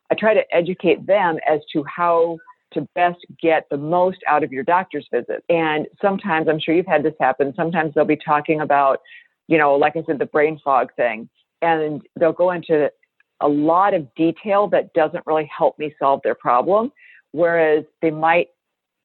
[0.09, 2.37] I try to educate them as to how
[2.71, 5.43] to best get the most out of your doctor's visit.
[5.49, 9.01] And sometimes, I'm sure you've had this happen, sometimes they'll be talking about,
[9.47, 11.27] you know, like I said, the brain fog thing,
[11.61, 12.89] and they'll go into
[13.41, 16.93] a lot of detail that doesn't really help me solve their problem.
[17.31, 18.47] Whereas they might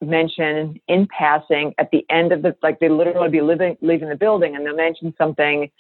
[0.01, 4.17] mention in passing at the end of the like they literally be living leaving the
[4.17, 5.71] building and they'll mention something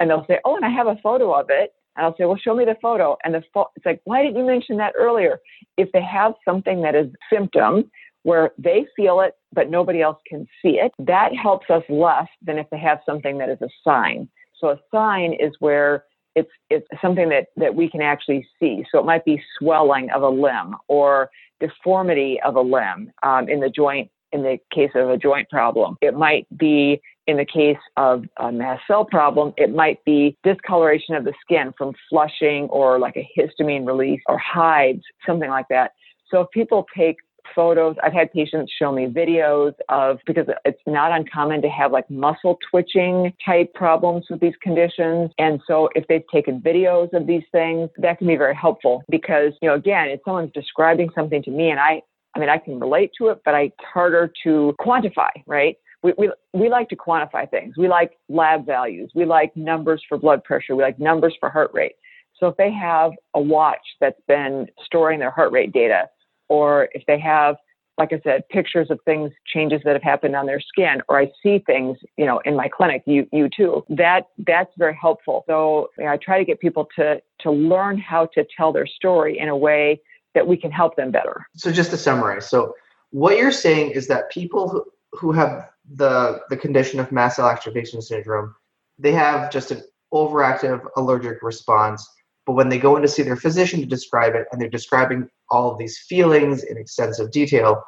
[0.00, 1.72] and they'll say oh and i have a photo of it.
[1.96, 3.16] And i'll say well show me the photo.
[3.24, 5.40] And the fo- it's like why didn't you mention that earlier?
[5.76, 7.90] If they have something that is symptom
[8.24, 12.58] where they feel it but nobody else can see it that helps us less than
[12.58, 14.28] if they have something that is a sign.
[14.58, 18.84] So a sign is where it's it's something that that we can actually see.
[18.90, 23.60] So it might be swelling of a limb or deformity of a limb um, in
[23.60, 24.10] the joint.
[24.32, 28.50] In the case of a joint problem, it might be in the case of a
[28.50, 33.28] mast cell problem, it might be discoloration of the skin from flushing or like a
[33.38, 35.92] histamine release or hives, something like that.
[36.30, 37.16] So if people take
[37.54, 37.96] photos.
[38.02, 42.58] I've had patients show me videos of, because it's not uncommon to have like muscle
[42.70, 45.30] twitching type problems with these conditions.
[45.38, 49.52] And so if they've taken videos of these things, that can be very helpful because,
[49.60, 52.02] you know, again, if someone's describing something to me and I,
[52.34, 55.76] I mean, I can relate to it, but it's harder to quantify, right?
[56.02, 57.76] We, we, we like to quantify things.
[57.76, 59.12] We like lab values.
[59.14, 60.74] We like numbers for blood pressure.
[60.74, 61.92] We like numbers for heart rate.
[62.38, 66.08] So if they have a watch that's been storing their heart rate data
[66.52, 67.56] or if they have
[67.98, 71.30] like I said, pictures of things, changes that have happened on their skin, or I
[71.42, 75.44] see things, you know, in my clinic, you, you too, that, that's very helpful.
[75.46, 78.86] So you know, I try to get people to, to learn how to tell their
[78.86, 80.00] story in a way
[80.34, 81.46] that we can help them better.
[81.54, 82.74] So just to summarize, so
[83.10, 87.48] what you're saying is that people who, who have the, the condition of mast cell
[87.48, 88.54] activation syndrome,
[88.98, 89.82] they have just an
[90.14, 92.08] overactive allergic response
[92.46, 95.28] but when they go in to see their physician to describe it and they're describing
[95.52, 97.82] all of these feelings in extensive detail,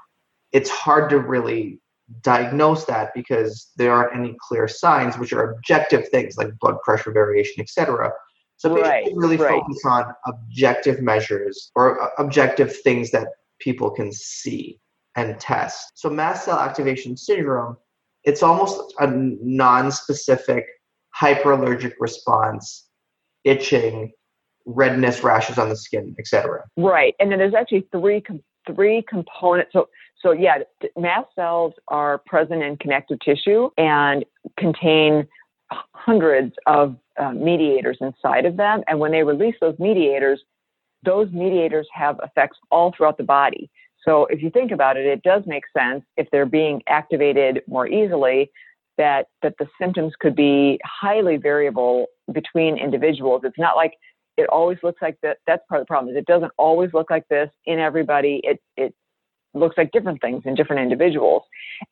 [0.52, 1.80] it's hard to really
[2.20, 7.10] diagnose that because there aren't any clear signs, which are objective things like blood pressure
[7.10, 8.12] variation, etc.
[8.58, 9.60] So right, really right.
[9.60, 14.78] focus on objective measures or uh, objective things that people can see
[15.16, 15.92] and test.
[15.94, 17.76] So mast cell activation syndrome,
[18.24, 20.66] it's almost a non-specific
[21.20, 22.88] hyperallergic response,
[23.44, 24.12] itching,
[24.66, 26.64] redness, rashes on the skin, etc.
[26.76, 28.22] Right, and then there's actually three
[28.66, 29.72] three components.
[29.72, 29.88] So
[30.20, 30.58] so yeah,
[30.96, 34.24] mast cells are present in connective tissue and
[34.58, 35.26] contain
[35.94, 40.42] hundreds of uh, mediators inside of them, and when they release those mediators,
[41.04, 43.70] those mediators have effects all throughout the body.
[44.04, 47.86] So if you think about it, it does make sense if they're being activated more
[47.86, 48.50] easily
[48.96, 53.42] that that the symptoms could be highly variable between individuals.
[53.44, 53.94] It's not like
[54.36, 55.38] it always looks like that.
[55.46, 58.40] That's part of the problem is it doesn't always look like this in everybody.
[58.44, 58.94] It, it
[59.54, 61.42] looks like different things in different individuals.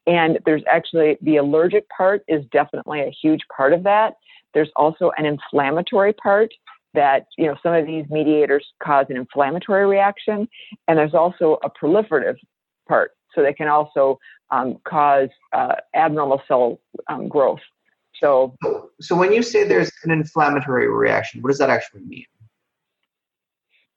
[0.07, 4.14] And there's actually the allergic part is definitely a huge part of that.
[4.55, 6.53] There's also an inflammatory part
[6.95, 10.49] that, you know, some of these mediators cause an inflammatory reaction.
[10.88, 12.36] And there's also a proliferative
[12.88, 13.12] part.
[13.34, 14.18] So they can also
[14.51, 17.61] um, cause uh, abnormal cell um, growth.
[18.22, 18.56] So,
[19.00, 22.24] so when you say there's an inflammatory reaction, what does that actually mean?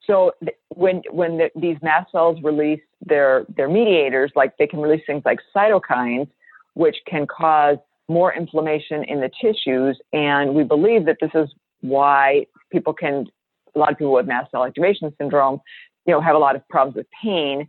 [0.07, 4.80] So th- when when the, these mast cells release their their mediators, like they can
[4.80, 6.28] release things like cytokines,
[6.73, 11.47] which can cause more inflammation in the tissues, and we believe that this is
[11.82, 13.28] why people can
[13.76, 15.59] a lot of people with mast cell activation syndrome,
[16.05, 17.67] you know, have a lot of problems with pain,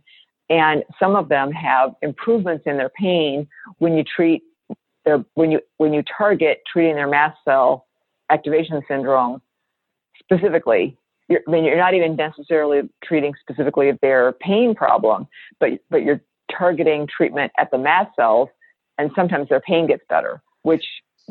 [0.49, 3.47] and some of them have improvements in their pain
[3.77, 4.41] when you treat
[5.33, 7.87] when you when you target treating their mast cell
[8.29, 9.41] activation syndrome
[10.19, 10.97] specifically
[11.29, 15.27] you're, I mean, you're not even necessarily treating specifically their pain problem,
[15.59, 16.21] but but you're
[16.55, 18.49] targeting treatment at the mast cells,
[18.97, 20.85] and sometimes their pain gets better, which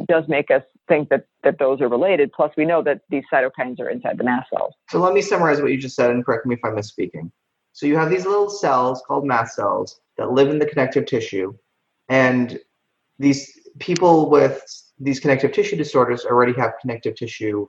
[0.06, 2.30] does make us think that that those are related.
[2.32, 4.74] Plus, we know that these cytokines are inside the mast cells.
[4.90, 7.30] So let me summarize what you just said, and correct me if I'm misspeaking.
[7.72, 11.54] So you have these little cells called mast cells that live in the connective tissue,
[12.08, 12.58] and
[13.18, 14.62] these people with
[14.98, 17.66] these connective tissue disorders already have connective tissue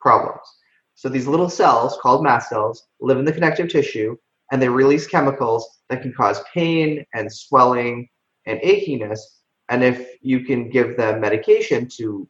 [0.00, 0.46] problems.
[0.94, 4.16] So these little cells called mast cells live in the connective tissue
[4.50, 8.08] and they release chemicals that can cause pain and swelling
[8.46, 9.20] and achiness.
[9.68, 12.28] And if you can give them medication to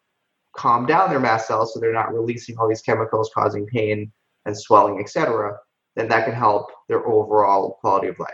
[0.56, 4.10] calm down their mast cells so they're not releasing all these chemicals causing pain
[4.46, 5.56] and swelling, etc.,
[5.96, 8.30] then that can help their overall quality of life.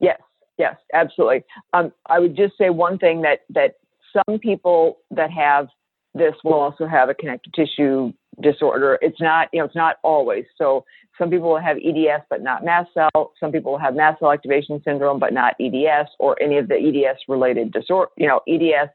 [0.00, 0.20] Yes,
[0.58, 1.44] yes, absolutely.
[1.72, 3.76] Um, I would just say one thing that that
[4.12, 5.68] some people that have
[6.14, 8.98] this will also have a connective tissue disorder.
[9.02, 10.44] It's not, you know, it's not always.
[10.56, 10.84] So
[11.18, 13.32] some people will have EDS but not mast cell.
[13.38, 16.74] Some people will have mast cell activation syndrome but not EDS or any of the
[16.74, 18.90] EDS related disorder, you know, EDS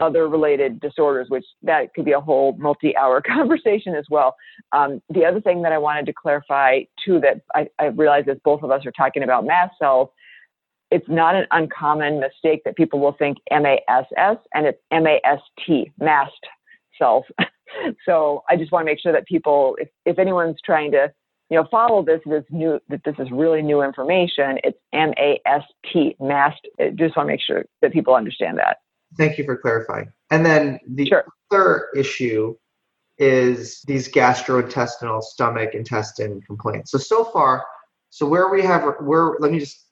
[0.00, 4.34] other related disorders, which that could be a whole multi-hour conversation as well.
[4.72, 8.42] Um, the other thing that I wanted to clarify too that I, I realize that
[8.42, 10.08] both of us are talking about mast cells
[10.92, 14.06] it's not an uncommon mistake that people will think MASS
[14.54, 16.32] and it's MAST, mast
[16.98, 17.24] cells.
[18.06, 21.10] so I just want to make sure that people, if, if anyone's trying to,
[21.48, 24.58] you know, follow this, this new, that this is really new information.
[24.64, 26.60] It's M-A-S-T, mast.
[26.78, 28.76] I just want to make sure that people understand that.
[29.16, 30.12] Thank you for clarifying.
[30.30, 31.24] And then the sure.
[31.50, 32.54] other issue
[33.16, 36.90] is these gastrointestinal stomach intestine complaints.
[36.90, 37.64] So so far,
[38.10, 39.86] so where we have where let me just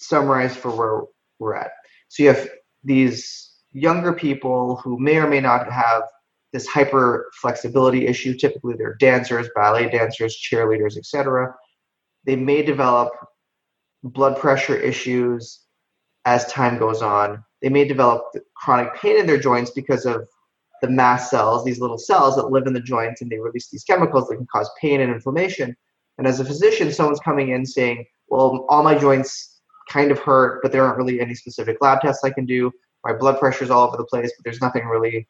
[0.00, 1.02] summarize for where
[1.38, 1.72] we're at.
[2.08, 2.48] So you have
[2.82, 6.02] these younger people who may or may not have
[6.52, 8.36] this hyper flexibility issue.
[8.36, 11.54] Typically, they're dancers, ballet dancers, cheerleaders, etc.
[12.26, 13.12] They may develop
[14.02, 15.60] blood pressure issues
[16.24, 17.44] as time goes on.
[17.62, 18.24] They may develop
[18.56, 20.26] chronic pain in their joints because of
[20.82, 23.84] the mast cells, these little cells that live in the joints, and they release these
[23.84, 25.76] chemicals that can cause pain and inflammation.
[26.18, 29.49] And as a physician, someone's coming in saying, "Well, all my joints
[29.90, 32.72] kind of hurt, but there aren't really any specific lab tests I can do.
[33.04, 35.28] My blood pressure is all over the place, but there's nothing really,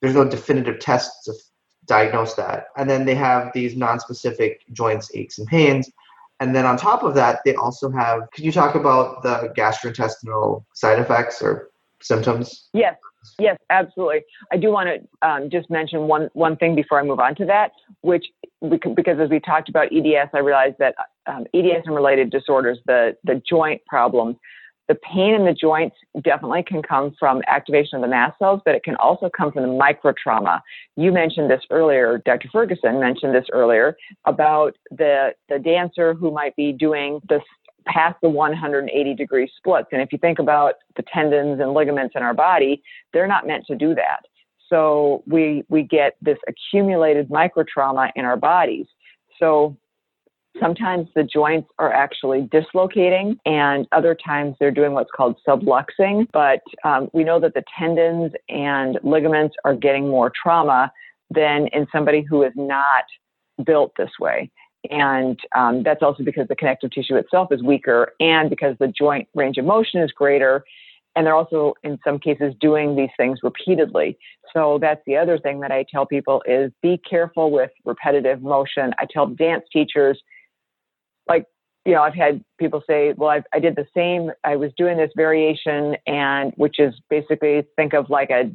[0.00, 1.32] there's no definitive tests to
[1.86, 2.66] diagnose that.
[2.76, 5.90] And then they have these non-specific joints, aches, and pains.
[6.40, 8.22] And then on top of that, they also have.
[8.34, 11.70] Could you talk about the gastrointestinal side effects or
[12.02, 12.68] symptoms?
[12.74, 12.96] Yes,
[13.38, 14.22] yes, absolutely.
[14.52, 17.46] I do want to um, just mention one one thing before I move on to
[17.46, 17.72] that,
[18.02, 18.26] which
[18.62, 20.94] because as we talked about EDS, I realized that
[21.26, 24.36] um, EDS and related disorders, the the joint problems,
[24.88, 28.74] the pain in the joints definitely can come from activation of the mast cells, but
[28.74, 30.62] it can also come from the micro trauma.
[30.96, 32.48] You mentioned this earlier, Dr.
[32.52, 33.96] Ferguson mentioned this earlier
[34.26, 37.42] about the, the dancer who might be doing this
[37.86, 39.88] past the 180 degree splits.
[39.92, 42.82] And if you think about the tendons and ligaments in our body,
[43.12, 44.20] they're not meant to do that.
[44.68, 48.86] So we, we get this accumulated micro trauma in our bodies.
[49.38, 49.76] So
[50.60, 56.28] Sometimes the joints are actually dislocating, and other times they're doing what's called subluxing.
[56.32, 60.90] But um, we know that the tendons and ligaments are getting more trauma
[61.30, 63.04] than in somebody who is not
[63.64, 64.50] built this way.
[64.90, 69.28] And um, that's also because the connective tissue itself is weaker and because the joint
[69.34, 70.64] range of motion is greater.
[71.16, 74.18] And they're also, in some cases, doing these things repeatedly.
[74.52, 78.92] So that's the other thing that I tell people is be careful with repetitive motion.
[78.98, 80.20] I tell dance teachers,
[81.26, 81.46] like
[81.86, 84.32] you know, I've had people say, well, I've, I did the same.
[84.42, 88.50] I was doing this variation, and which is basically think of like a,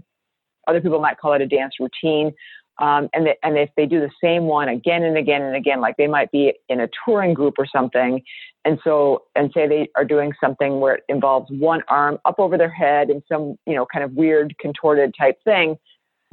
[0.67, 2.33] other people might call it a dance routine.
[2.79, 5.81] Um, and, the, and if they do the same one again and again and again,
[5.81, 8.21] like they might be in a touring group or something,
[8.65, 12.57] and so and say they are doing something where it involves one arm up over
[12.57, 15.77] their head and some you know kind of weird contorted type thing,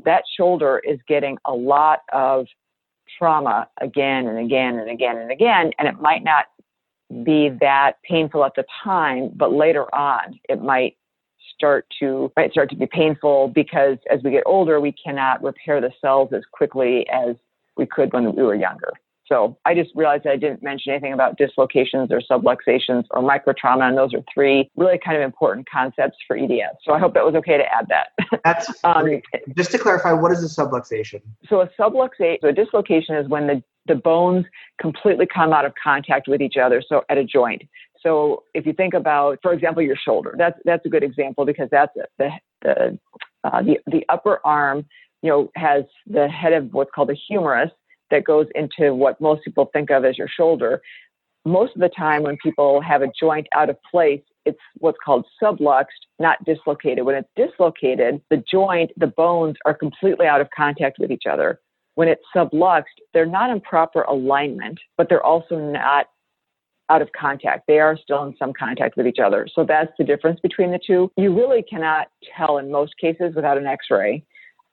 [0.05, 2.47] that shoulder is getting a lot of
[3.19, 6.47] trauma again and again and again and again, and it might not
[7.25, 10.97] be that painful at the time, but later on it might
[11.59, 15.81] start to might start to be painful because as we get older, we cannot repair
[15.81, 17.35] the cells as quickly as
[17.77, 18.93] we could when we were younger.
[19.27, 23.99] So I just realized I didn't mention anything about dislocations or subluxations or microtrauma, and
[23.99, 26.79] those are three really kind of important concepts for EDS.
[26.83, 28.41] So I hope that was okay to add that.
[28.45, 29.21] That's um,
[29.55, 31.21] just to clarify, what is a subluxation?
[31.49, 34.45] So a subluxation, so a dislocation is when the the bones
[34.79, 37.63] completely come out of contact with each other, so at a joint.
[38.03, 41.69] So if you think about, for example, your shoulder, that's that's a good example because
[41.71, 42.31] that's the
[42.63, 42.99] the
[43.45, 44.85] uh, the, the upper arm,
[45.23, 47.71] you know, has the head of what's called the humerus,
[48.11, 50.81] that goes into what most people think of as your shoulder.
[51.45, 55.27] Most of the time, when people have a joint out of place, it's what's called
[55.43, 55.87] subluxed,
[56.19, 57.05] not dislocated.
[57.05, 61.61] When it's dislocated, the joint, the bones are completely out of contact with each other.
[61.95, 66.07] When it's subluxed, they're not in proper alignment, but they're also not
[66.91, 67.67] out of contact.
[67.67, 69.47] They are still in some contact with each other.
[69.55, 71.11] So that's the difference between the two.
[71.17, 74.25] You really cannot tell in most cases without an x ray.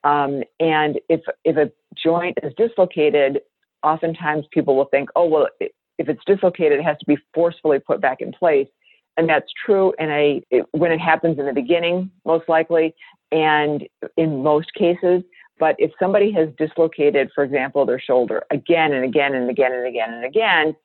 [0.04, 1.70] Um, and if if a
[2.02, 3.40] joint is dislocated,
[3.82, 8.00] oftentimes people will think, oh well, if it's dislocated, it has to be forcefully put
[8.00, 8.68] back in place,
[9.16, 12.94] and that's true in a it, when it happens in the beginning, most likely,
[13.32, 13.86] and
[14.16, 15.22] in most cases.
[15.58, 19.86] But if somebody has dislocated, for example, their shoulder again and again and again and
[19.86, 20.76] again and again,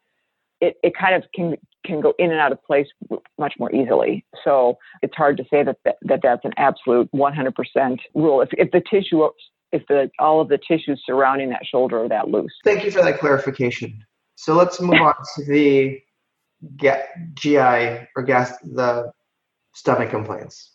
[0.62, 2.88] it, it kind of can can go in and out of place
[3.40, 4.24] much more easily.
[4.44, 8.42] So it's hard to say that that, that that's an absolute 100% rule.
[8.42, 9.28] If, if the tissue,
[9.72, 12.54] if the all of the tissues surrounding that shoulder are that loose.
[12.64, 14.06] Thank you for that clarification.
[14.36, 16.00] So let's move on to the
[17.34, 19.12] GI or gas the
[19.74, 20.72] stomach complaints.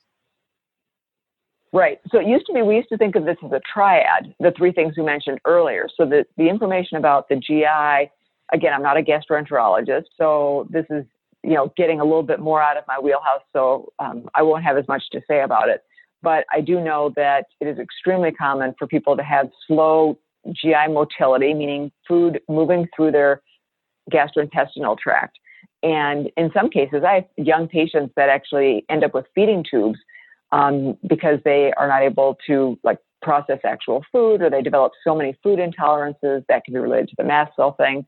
[1.72, 1.99] Right.
[2.11, 4.53] So it used to be, we used to think of this as a triad, the
[4.57, 5.89] three things we mentioned earlier.
[5.95, 8.11] So the, the information about the GI,
[8.53, 11.05] again, I'm not a gastroenterologist, so this is
[11.42, 13.42] you know getting a little bit more out of my wheelhouse.
[13.53, 15.82] So um, I won't have as much to say about it.
[16.22, 20.18] But I do know that it is extremely common for people to have slow
[20.53, 23.42] GI motility, meaning food moving through their
[24.12, 25.38] gastrointestinal tract.
[25.82, 29.99] And in some cases, I have young patients that actually end up with feeding tubes
[30.53, 35.14] um, because they are not able to like process actual food, or they develop so
[35.14, 38.07] many food intolerances that can be related to the mast cell thing.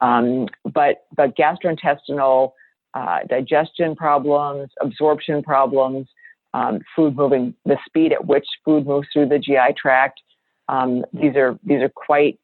[0.00, 2.52] Um, but but gastrointestinal
[2.94, 6.08] uh, digestion problems, absorption problems,
[6.54, 10.20] um, food moving, the speed at which food moves through the GI tract.
[10.68, 12.38] Um, these are these are quite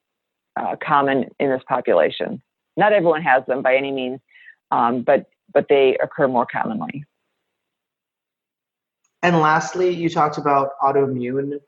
[0.56, 2.42] uh, common in this population.
[2.76, 4.20] Not everyone has them by any means,
[4.70, 7.04] um, but but they occur more commonly.
[9.22, 11.58] And lastly, you talked about autoimmune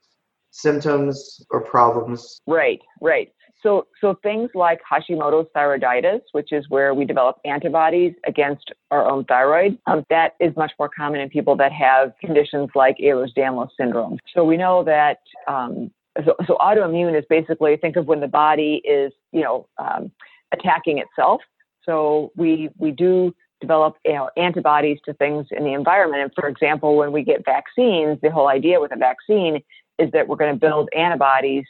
[0.51, 2.41] symptoms or problems.
[2.47, 3.32] Right, right.
[3.64, 9.24] So, so things like Hashimoto's thyroiditis, which is where we develop antibodies against our own
[9.24, 14.18] thyroid, um, that is much more common in people that have conditions like Ehlers-Danlos syndrome.
[14.34, 15.20] So we know that.
[15.48, 15.90] Um,
[16.24, 20.12] so, so, autoimmune is basically think of when the body is, you know, um,
[20.52, 21.40] attacking itself.
[21.84, 26.22] So we we do develop you know, antibodies to things in the environment.
[26.22, 29.62] And for example, when we get vaccines, the whole idea with a vaccine
[29.98, 31.64] is that we're going to build antibodies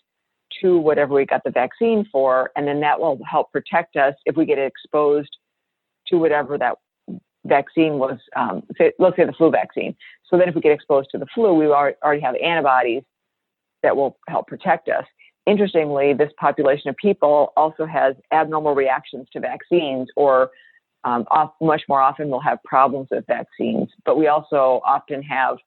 [0.60, 4.36] to whatever we got the vaccine for, and then that will help protect us if
[4.36, 5.36] we get exposed
[6.08, 6.76] to whatever that
[7.44, 8.18] vaccine was.
[8.36, 9.96] Um, say, let's say the flu vaccine.
[10.28, 13.02] So then, if we get exposed to the flu, we already have antibodies
[13.82, 15.04] that will help protect us.
[15.46, 20.50] Interestingly, this population of people also has abnormal reactions to vaccines, or
[21.04, 23.90] um, off, much more often will have problems with vaccines.
[24.04, 25.58] But we also often have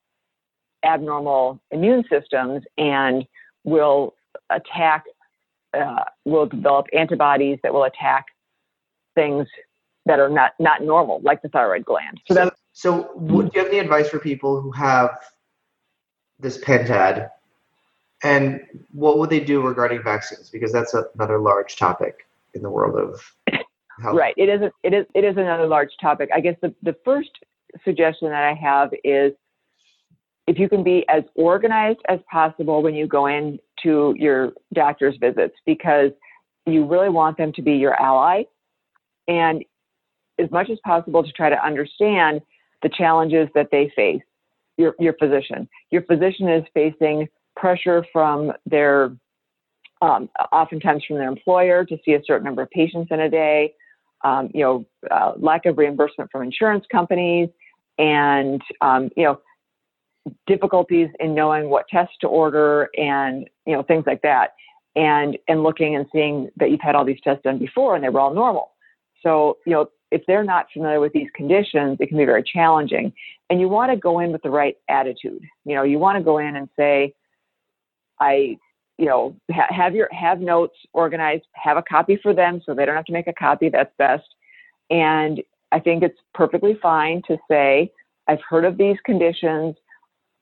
[0.84, 3.26] abnormal immune systems and
[3.64, 4.16] will
[4.50, 5.04] attack,
[5.74, 8.26] uh, will develop antibodies that will attack
[9.16, 9.48] things
[10.06, 12.22] that are not, not normal, like the thyroid gland.
[12.28, 15.18] So, so, so do you have any advice for people who have
[16.40, 17.30] this pentad?
[18.24, 18.62] And
[18.92, 20.50] what would they do regarding vaccines?
[20.50, 23.22] Because that's a, another large topic in the world of
[24.02, 24.16] health.
[24.16, 24.34] Right.
[24.38, 24.62] It is.
[24.62, 25.06] A, it is.
[25.14, 26.30] It is another large topic.
[26.34, 27.30] I guess the the first
[27.84, 29.34] suggestion that I have is
[30.48, 35.16] if you can be as organized as possible when you go in to your doctor's
[35.18, 36.12] visits because
[36.66, 38.44] you really want them to be your ally.
[39.28, 39.64] And
[40.40, 42.42] as much as possible to try to understand
[42.84, 44.22] the challenges that they face
[44.78, 45.68] your your physician.
[45.90, 49.16] Your physician is facing pressure from their
[50.02, 53.74] um, oftentimes from their employer to see a certain number of patients in a day
[54.24, 57.50] um, you know uh, lack of reimbursement from insurance companies
[57.98, 59.40] and um, you know
[60.46, 64.52] difficulties in knowing what tests to order and you know things like that.
[64.96, 68.10] And and looking and seeing that you've had all these tests done before and they
[68.10, 68.72] were all normal.
[69.24, 73.14] So you know if they're not familiar with these conditions it can be very challenging.
[73.50, 75.42] And you want to go in with the right attitude.
[75.66, 77.14] You know you want to go in and say
[78.20, 78.58] i
[78.98, 82.86] you know ha- have your have notes organized have a copy for them so they
[82.86, 84.28] don't have to make a copy that's best.
[84.90, 87.92] And i think it's perfectly fine to say
[88.28, 89.76] i've heard of these conditions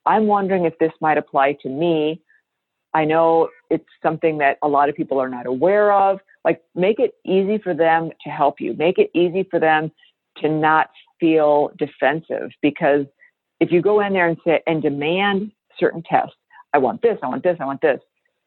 [0.05, 2.21] I'm wondering if this might apply to me.
[2.93, 6.19] I know it's something that a lot of people are not aware of.
[6.43, 8.73] Like, make it easy for them to help you.
[8.75, 9.91] Make it easy for them
[10.37, 10.89] to not
[11.19, 13.05] feel defensive because
[13.59, 16.35] if you go in there and say and demand certain tests,
[16.73, 17.99] I want this, I want this, I want this,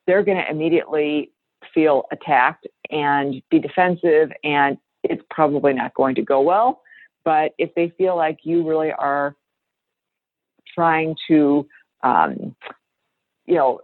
[0.06, 1.32] they're going to immediately
[1.74, 6.82] feel attacked and be defensive, and it's probably not going to go well.
[7.24, 9.34] But if they feel like you really are
[10.74, 11.66] trying to,
[12.02, 12.54] um,
[13.46, 13.80] you know,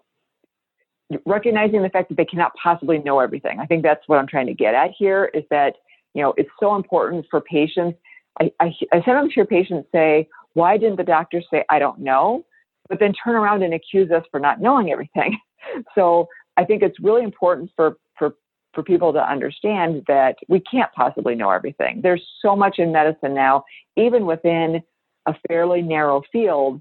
[1.26, 3.61] recognizing the fact that they cannot possibly know everything.
[3.61, 5.74] I think that's what I'm trying to get at here is that,
[6.14, 7.99] you know, it's so important for patients.
[8.41, 12.45] I, I, I sometimes hear patients say, why didn't the doctor say, I don't know?
[12.89, 15.39] But then turn around and accuse us for not knowing everything.
[15.95, 18.35] so I think it's really important for, for,
[18.72, 22.01] for people to understand that we can't possibly know everything.
[22.03, 23.64] There's so much in medicine now,
[23.97, 24.82] even within
[25.27, 26.81] a fairly narrow field,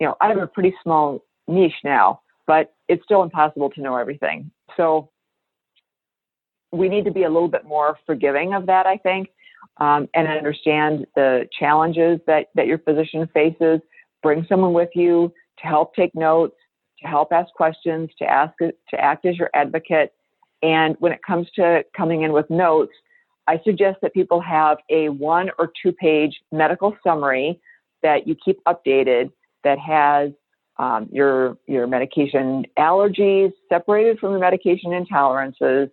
[0.00, 3.96] you know, I have a pretty small niche now, but it's still impossible to know
[3.96, 4.50] everything.
[4.76, 5.10] So
[6.72, 9.28] we need to be a little bit more forgiving of that, I think,
[9.78, 13.80] um, and understand the challenges that, that your physician faces.
[14.22, 16.56] Bring someone with you to help take notes,
[17.00, 20.12] to help ask questions, to ask to act as your advocate.
[20.62, 22.92] And when it comes to coming in with notes,
[23.46, 27.60] I suggest that people have a one or two page medical summary
[28.02, 29.30] that you keep updated
[29.64, 30.30] that has
[30.78, 35.90] um, your your medication allergies separated from your medication intolerances,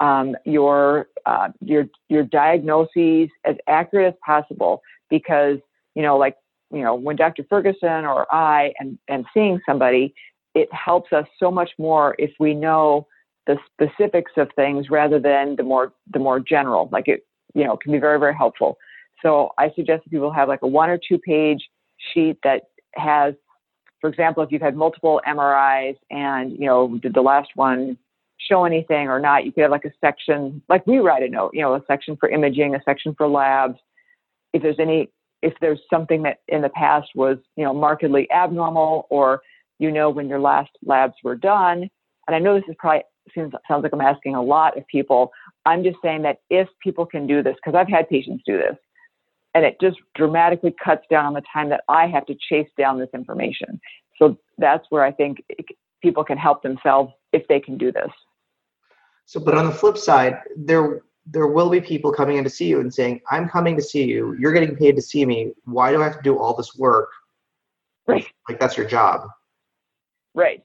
[0.00, 5.58] um, your uh, your your diagnoses as accurate as possible because
[5.94, 6.36] you know like
[6.72, 7.44] you know when Dr.
[7.48, 10.14] Ferguson or I and and seeing somebody,
[10.54, 13.06] it helps us so much more if we know
[13.48, 16.88] the specifics of things rather than the more the more general.
[16.92, 18.78] Like it, you know, can be very very helpful.
[19.22, 21.68] So I suggest people have like a one or two page
[22.12, 23.34] sheet that has,
[24.00, 27.98] for example, if you've had multiple MRIs and you know did the last one
[28.38, 31.50] show anything or not, you could have like a section, like we write a note,
[31.54, 33.78] you know, a section for imaging, a section for labs.
[34.52, 35.10] If there's any,
[35.42, 39.42] if there's something that in the past was, you know, markedly abnormal, or
[39.78, 41.88] you know when your last labs were done,
[42.26, 43.02] and I know this is probably
[43.34, 45.30] seems sounds like I'm asking a lot of people.
[45.64, 48.76] I'm just saying that if people can do this, because I've had patients do this,
[49.54, 52.98] and it just dramatically cuts down on the time that I have to chase down
[52.98, 53.80] this information.
[54.18, 55.42] So that's where I think
[56.02, 58.10] people can help themselves if they can do this.
[59.24, 62.66] So, but on the flip side, there there will be people coming in to see
[62.66, 64.34] you and saying, "I'm coming to see you.
[64.38, 65.52] You're getting paid to see me.
[65.64, 67.10] Why do I have to do all this work?"
[68.06, 68.26] Right.
[68.48, 69.28] Like that's your job.
[70.34, 70.62] Right.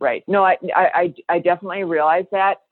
[0.00, 0.24] Right.
[0.26, 2.62] No, I, I, I definitely realize that.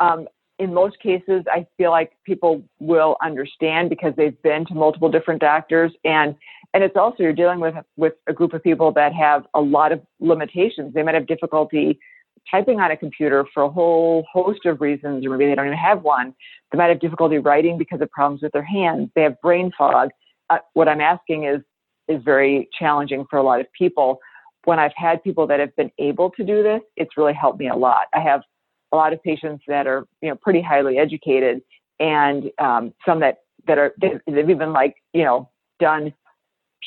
[0.00, 0.26] Um,
[0.58, 5.40] in most cases, I feel like people will understand because they've been to multiple different
[5.40, 6.34] doctors, and
[6.74, 9.90] and it's also you're dealing with with a group of people that have a lot
[9.90, 10.92] of limitations.
[10.92, 11.98] They might have difficulty
[12.50, 15.78] typing on a computer for a whole host of reasons, or maybe they don't even
[15.78, 16.34] have one.
[16.72, 19.08] They might have difficulty writing because of problems with their hands.
[19.14, 20.10] They have brain fog.
[20.50, 21.60] Uh, what I'm asking is
[22.06, 24.20] is very challenging for a lot of people.
[24.64, 27.68] When I've had people that have been able to do this, it's really helped me
[27.68, 28.06] a lot.
[28.14, 28.42] I have
[28.92, 31.62] a lot of patients that are you know pretty highly educated,
[31.98, 35.48] and um, some that that are they've even like you know
[35.78, 36.12] done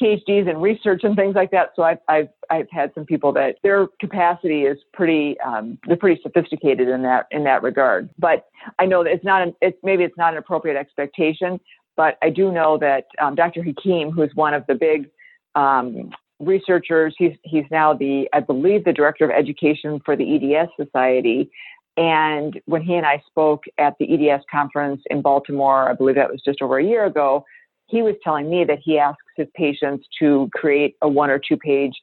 [0.01, 1.71] PhDs in research and things like that.
[1.75, 6.21] So I've I've I've had some people that their capacity is pretty um, they're pretty
[6.21, 8.09] sophisticated in that in that regard.
[8.17, 8.45] But
[8.79, 11.59] I know that it's not an, it's maybe it's not an appropriate expectation.
[11.95, 13.61] But I do know that um, Dr.
[13.63, 15.09] Hakim, who's one of the big
[15.53, 16.09] um,
[16.45, 21.49] researchers, he's he's now the I believe the director of education for the EDS Society.
[21.95, 26.31] And when he and I spoke at the EDS conference in Baltimore, I believe that
[26.31, 27.45] was just over a year ago,
[27.87, 31.57] he was telling me that he asks his patients to create a one or two
[31.57, 31.93] page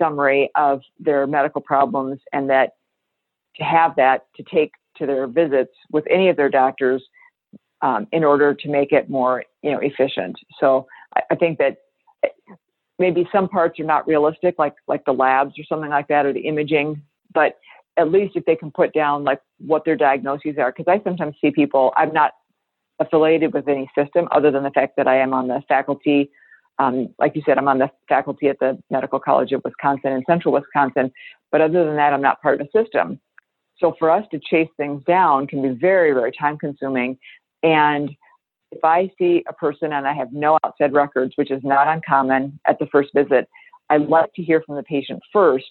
[0.00, 2.70] summary of their medical problems and that
[3.56, 7.02] to have that to take to their visits with any of their doctors
[7.82, 11.78] um, in order to make it more you know efficient so I, I think that
[12.98, 16.32] maybe some parts are not realistic like like the labs or something like that or
[16.32, 17.58] the imaging but
[17.98, 21.34] at least if they can put down like what their diagnoses are because i sometimes
[21.40, 22.32] see people i'm not
[22.98, 26.30] affiliated with any system other than the fact that I am on the faculty.
[26.78, 30.24] Um, like you said, I'm on the faculty at the Medical College of Wisconsin in
[30.26, 31.12] central Wisconsin.
[31.50, 33.20] But other than that, I'm not part of a system.
[33.78, 37.18] So for us to chase things down can be very, very time consuming.
[37.62, 38.10] And
[38.72, 42.58] if I see a person and I have no outside records, which is not uncommon
[42.66, 43.48] at the first visit,
[43.90, 45.68] I like to hear from the patient first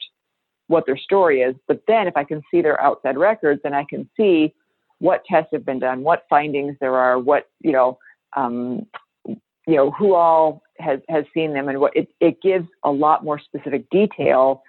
[0.67, 1.55] what their story is.
[1.67, 4.53] But then if I can see their outside records, then I can see
[4.99, 7.97] what tests have been done, what findings there are, what you know,
[8.35, 8.85] um,
[9.27, 13.23] you know, who all has has seen them, and what it, it gives a lot
[13.23, 14.63] more specific detail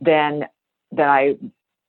[0.00, 0.44] than
[0.92, 1.36] than I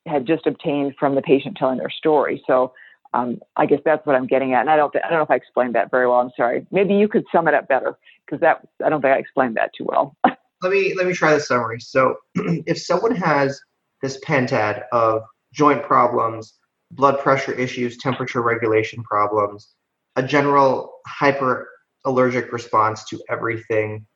[0.06, 2.42] had just obtained from the patient telling their story.
[2.46, 2.72] So
[3.14, 4.60] um, I guess that's what I'm getting at.
[4.60, 6.20] And I don't I don't know if I explained that very well.
[6.20, 6.66] I'm sorry.
[6.70, 9.70] Maybe you could sum it up better because that I don't think I explained that
[9.76, 10.16] too well.
[10.62, 11.80] let me let me try the summary.
[11.80, 13.60] So if someone has
[14.00, 16.54] this pentad of joint problems,
[16.90, 19.74] blood pressure issues, temperature regulation problems,
[20.16, 24.06] a general hyperallergic response to everything,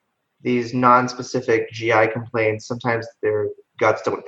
[0.43, 4.25] these non-specific GI complaints, sometimes their guts don't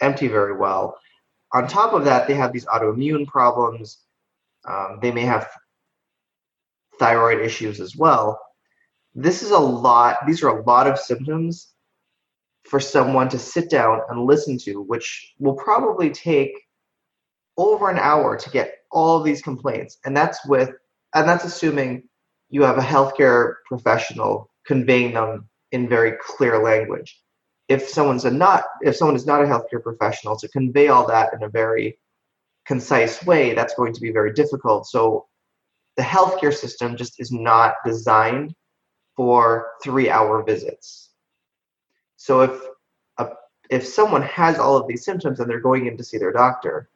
[0.00, 0.96] empty very well.
[1.52, 3.98] On top of that, they have these autoimmune problems.
[4.66, 5.48] Um, they may have
[6.98, 8.40] thyroid issues as well.
[9.14, 11.72] This is a lot, these are a lot of symptoms
[12.64, 16.52] for someone to sit down and listen to, which will probably take
[17.56, 19.98] over an hour to get all these complaints.
[20.04, 20.70] And that's with
[21.14, 22.02] and that's assuming
[22.50, 27.20] you have a healthcare professional conveying them in very clear language.
[27.68, 31.32] If someone's a not if someone is not a healthcare professional to convey all that
[31.32, 31.98] in a very
[32.66, 34.86] concise way, that's going to be very difficult.
[34.86, 35.26] So
[35.96, 38.54] the healthcare system just is not designed
[39.16, 41.10] for three hour visits.
[42.16, 42.60] So if
[43.18, 43.28] a,
[43.70, 46.90] if someone has all of these symptoms and they're going in to see their doctor,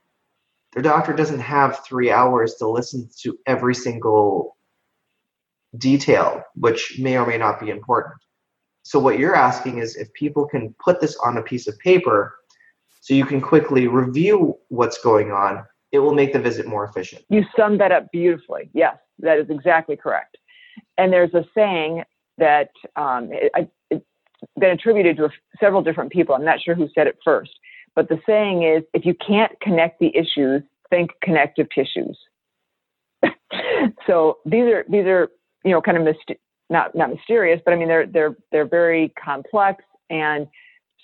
[0.72, 4.56] their doctor doesn't have three hours to listen to every single
[5.78, 8.16] detail, which may or may not be important.
[8.82, 12.39] So, what you're asking is if people can put this on a piece of paper
[13.00, 17.24] so you can quickly review what's going on, it will make the visit more efficient.
[17.28, 18.70] You summed that up beautifully.
[18.72, 20.36] Yes, that is exactly correct.
[20.98, 22.04] And there's a saying
[22.38, 24.04] that um, it, it's
[24.58, 26.34] been attributed to several different people.
[26.34, 27.50] I'm not sure who said it first,
[27.96, 32.18] but the saying is if you can't connect the issues, think connective tissues.
[34.06, 35.28] so these are these are
[35.64, 36.38] you know kind of myst-
[36.68, 40.46] not not mysterious, but I mean they're they're they're very complex and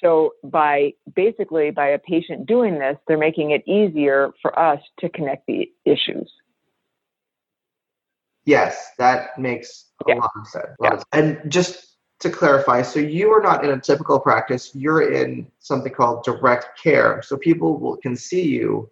[0.02, 5.08] so by basically by a patient doing this, they're making it easier for us to
[5.08, 6.30] connect the issues.
[8.44, 10.14] Yes, that makes a yeah.
[10.16, 10.66] lot of sense.
[10.80, 11.02] Yeah.
[11.12, 15.92] And just to clarify, so you are not in a typical practice, you're in something
[15.92, 17.22] called direct care.
[17.22, 18.88] So people will, can see you.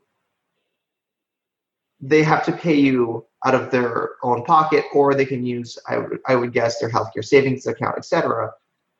[2.01, 5.99] They have to pay you out of their own pocket, or they can use, I
[5.99, 8.53] would, I would guess, their healthcare savings account, etc.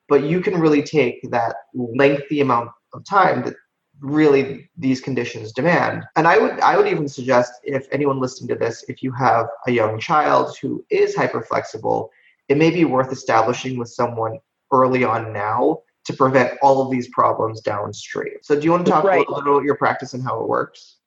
[0.09, 3.55] But you can really take that lengthy amount of time that
[4.01, 6.05] really these conditions demand.
[6.17, 9.47] And I would I would even suggest if anyone listening to this, if you have
[9.67, 12.09] a young child who is hyperflexible
[12.49, 14.39] it may be worth establishing with someone
[14.71, 18.35] early on now to prevent all of these problems downstream.
[18.43, 19.17] So, do you want to talk right.
[19.17, 20.99] a little bit about your practice and how it works?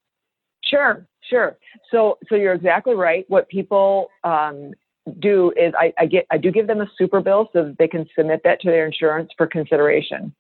[0.63, 1.57] Sure, Sure.
[1.91, 3.25] So, so you're exactly right.
[3.27, 4.71] What people um,
[5.20, 7.88] do is I, I, get I do give them a super bill so that they
[7.88, 10.34] can submit that to their insurance for consideration.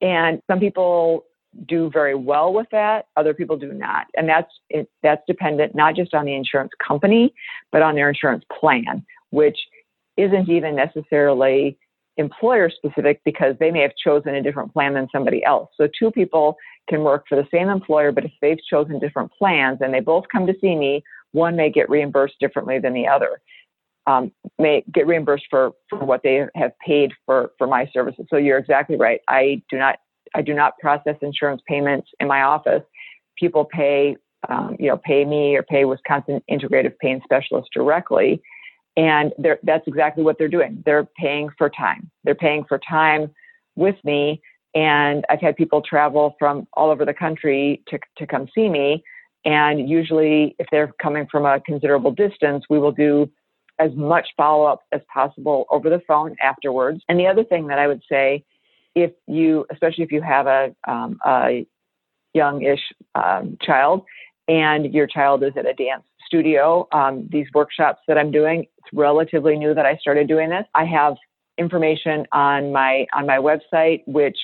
[0.00, 1.24] And some people
[1.66, 3.06] do very well with that.
[3.16, 7.32] Other people do not, and that's it, that's dependent not just on the insurance company,
[7.72, 9.58] but on their insurance plan, which
[10.16, 11.78] isn't even necessarily
[12.16, 15.70] employer specific because they may have chosen a different plan than somebody else.
[15.76, 16.56] So two people
[16.88, 20.24] can work for the same employer, but if they've chosen different plans and they both
[20.30, 21.02] come to see me,
[21.32, 23.40] one may get reimbursed differently than the other.
[24.08, 28.24] Um, may get reimbursed for, for what they have paid for, for my services.
[28.30, 29.20] So you're exactly right.
[29.28, 29.98] I do not
[30.34, 32.82] I do not process insurance payments in my office.
[33.38, 34.16] People pay
[34.48, 38.40] um, you know pay me or pay Wisconsin Integrative Pain Specialist directly,
[38.96, 39.32] and
[39.62, 40.82] that's exactly what they're doing.
[40.84, 42.10] They're paying for time.
[42.24, 43.30] They're paying for time
[43.76, 44.42] with me.
[44.74, 49.02] And I've had people travel from all over the country to, to come see me.
[49.44, 53.30] And usually, if they're coming from a considerable distance, we will do
[53.78, 57.00] as much follow up as possible over the phone afterwards.
[57.08, 58.44] And the other thing that I would say,
[58.94, 61.66] if you, especially if you have a, um, a
[62.34, 62.80] youngish
[63.14, 64.02] um, child
[64.48, 68.66] and your child is at a dance studio, um, these workshops that I'm doing.
[68.78, 70.64] It's relatively new that I started doing this.
[70.74, 71.16] I have
[71.58, 74.38] information on my on my website, which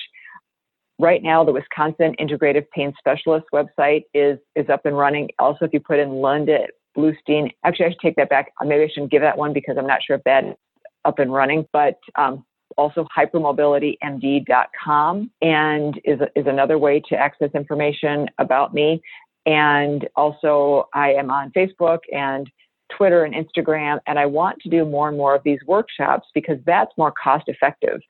[0.99, 5.29] right now the Wisconsin Integrative Pain Specialist website is is up and running.
[5.39, 6.65] Also, if you put in Linda
[6.95, 8.53] Bluestein, actually I should take that back.
[8.63, 10.55] Maybe I shouldn't give that one because I'm not sure if that is
[11.03, 11.67] up and running.
[11.71, 12.45] But um,
[12.77, 19.01] also hypermobilitymd.com and is, is another way to access information about me.
[19.45, 22.49] And also, I am on Facebook and
[22.95, 26.57] Twitter and Instagram, and I want to do more and more of these workshops because
[26.65, 28.01] that's more cost effective.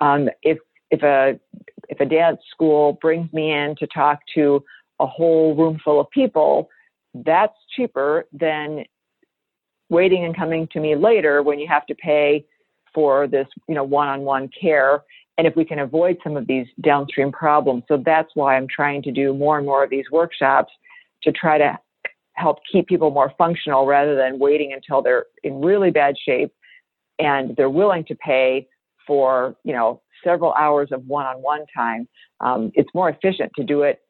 [0.00, 0.58] Um, if
[0.90, 1.38] if a
[1.88, 4.64] if a dance school brings me in to talk to
[5.00, 6.68] a whole room full of people,
[7.24, 8.84] that's cheaper than
[9.88, 12.44] waiting and coming to me later when you have to pay
[12.94, 15.02] for this, you know, one-on-one care.
[15.38, 19.02] And if we can avoid some of these downstream problems, so that's why I'm trying
[19.02, 20.72] to do more and more of these workshops
[21.22, 21.78] to try to
[22.32, 26.52] help keep people more functional rather than waiting until they're in really bad shape
[27.18, 28.66] and they're willing to pay
[29.06, 32.08] for you know several hours of one-on-one time.
[32.40, 34.00] Um, it's more efficient to do it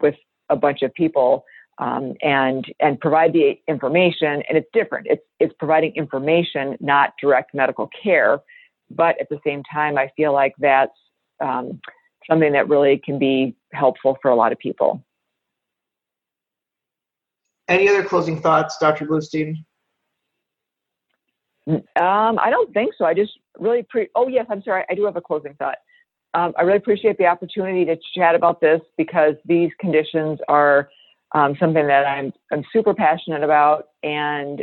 [0.00, 0.14] with
[0.48, 1.44] a bunch of people
[1.80, 4.42] um, and and provide the information.
[4.48, 5.08] And it's different.
[5.10, 8.40] It's it's providing information, not direct medical care.
[8.90, 10.96] But at the same time, I feel like that's
[11.40, 11.80] um,
[12.28, 15.02] something that really can be helpful for a lot of people.
[17.68, 19.06] Any other closing thoughts, Dr.
[19.06, 19.54] Bluestein?
[21.68, 23.04] Um, I don't think so.
[23.04, 24.08] I just really pre.
[24.14, 24.84] Oh yes, I'm sorry.
[24.90, 25.78] I do have a closing thought.
[26.34, 30.88] Um, I really appreciate the opportunity to chat about this because these conditions are
[31.32, 34.62] um, something that I'm I'm super passionate about, and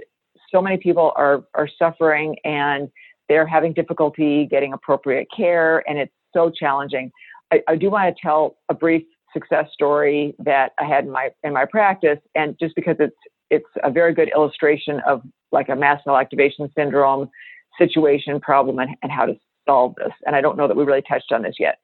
[0.51, 2.89] so many people are are suffering and
[3.29, 7.11] they're having difficulty getting appropriate care, and it's so challenging.
[7.51, 9.03] I, I do want to tell a brief
[9.33, 13.15] success story that I had in my in my practice, and just because it's
[13.49, 17.29] it's a very good illustration of like a mast cell activation syndrome
[17.77, 19.35] situation problem and, and how to
[19.67, 20.11] solve this.
[20.25, 21.77] And I don't know that we really touched on this yet.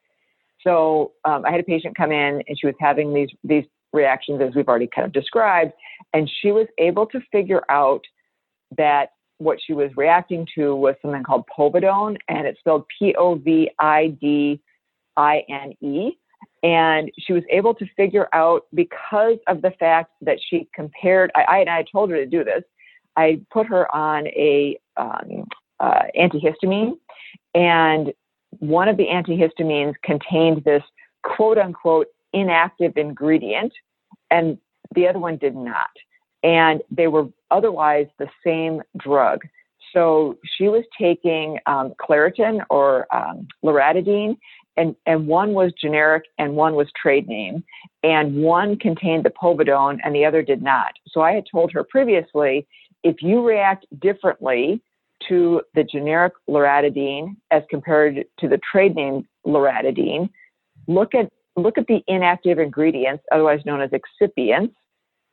[0.62, 4.42] So um, I had a patient come in and she was having these these reactions
[4.42, 5.74] as we've already kind of described,
[6.14, 8.02] and she was able to figure out
[8.78, 13.36] that what she was reacting to was something called povidone, and it's spelled P O
[13.36, 14.60] V I D
[15.18, 16.12] I N E.
[16.64, 21.42] And she was able to figure out because of the fact that she compared, I,
[21.42, 22.64] I, I told her to do this.
[23.18, 25.46] I put her on a um,
[25.80, 26.94] uh, antihistamine,
[27.54, 28.14] and
[28.60, 30.84] one of the antihistamines contained this
[31.24, 33.74] quote unquote inactive ingredient,
[34.32, 34.58] and
[34.96, 35.90] the other one did not.
[36.44, 39.42] And they were otherwise the same drug.
[39.94, 44.38] So she was taking um, Claritin or um, loratadine,
[44.76, 47.64] and, and one was generic and one was trade name,
[48.02, 50.94] and one contained the povidone and the other did not.
[51.08, 52.68] So I had told her previously,
[53.04, 54.82] if you react differently
[55.30, 60.30] to the generic loratadine as compared to the trade name loratadine,
[60.88, 64.74] look at look at the inactive ingredients, otherwise known as excipients,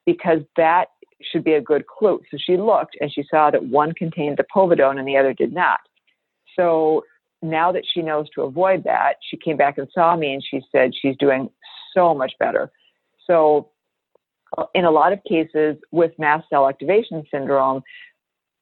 [0.07, 0.89] because that
[1.23, 2.21] should be a good clue.
[2.31, 5.53] So she looked and she saw that one contained the povidone and the other did
[5.53, 5.81] not.
[6.57, 7.05] So
[7.43, 10.63] now that she knows to avoid that, she came back and saw me and she
[10.73, 11.51] said she's doing
[11.95, 12.71] so much better.
[13.27, 13.71] So,
[14.59, 17.83] uh, in a lot of cases with mast cell activation syndrome,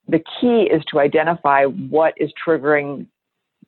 [0.07, 3.07] the key is to identify what is triggering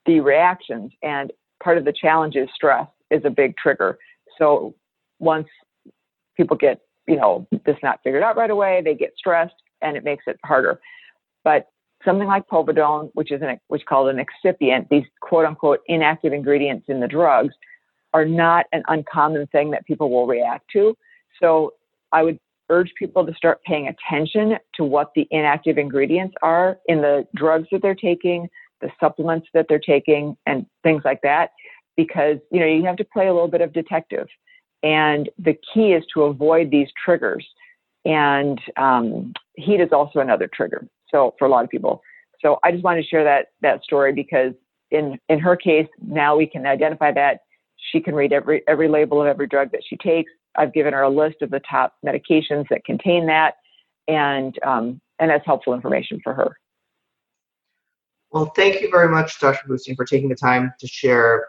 [0.05, 0.93] the reactions.
[1.03, 1.33] And
[1.63, 3.99] part of the challenge is stress is a big trigger.
[4.39, 4.75] So,
[5.19, 5.49] once
[6.37, 6.81] people get
[7.11, 8.83] you know, this not figured out right away.
[8.85, 10.81] They get stressed and it makes it harder.
[11.43, 11.67] But
[12.05, 16.33] something like povidone, which is an, which is called an excipient, these quote unquote inactive
[16.33, 17.53] ingredients in the drugs
[18.15, 20.97] are not an uncommon thing that people will react to.
[21.43, 21.75] So
[22.13, 22.39] I would
[22.69, 27.67] urge people to start paying attention to what the inactive ingredients are in the drugs
[27.73, 28.49] that they're taking,
[28.81, 31.51] the supplements that they're taking, and things like that.
[32.05, 34.27] Because, you know, you have to play a little bit of detective.
[34.83, 37.47] And the key is to avoid these triggers.
[38.05, 40.87] And um, heat is also another trigger.
[41.11, 42.03] So for a lot of people.
[42.41, 44.55] So I just wanted to share that that story because
[44.91, 47.41] in in her case, now we can identify that
[47.93, 50.33] she can read every every label of every drug that she takes.
[50.57, 53.55] I've given her a list of the top medications that contain that,
[54.09, 56.57] and um, and that's helpful information for her.
[58.31, 59.69] Well, thank you very much, Dr.
[59.69, 61.47] Bluestein, for taking the time to share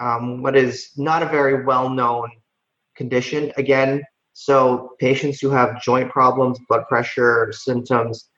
[0.00, 2.30] um, what is not a very well known
[2.96, 3.52] condition.
[3.56, 8.28] Again, so patients who have joint problems, blood pressure symptoms,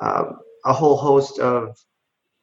[0.00, 0.24] uh,
[0.64, 1.76] a whole host of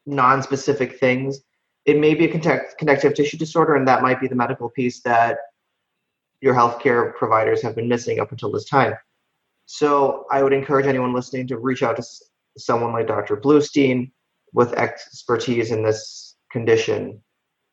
[0.05, 1.39] non-specific things.
[1.85, 5.37] It may be a connective tissue disorder, and that might be the medical piece that
[6.41, 8.93] your healthcare providers have been missing up until this time.
[9.65, 12.03] So I would encourage anyone listening to reach out to
[12.57, 13.37] someone like Dr.
[13.37, 14.11] Bluestein
[14.53, 17.21] with expertise in this condition.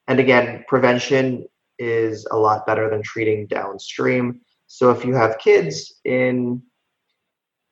[0.09, 1.47] And again, prevention
[1.79, 4.41] is a lot better than treating downstream.
[4.67, 6.63] So if you have kids in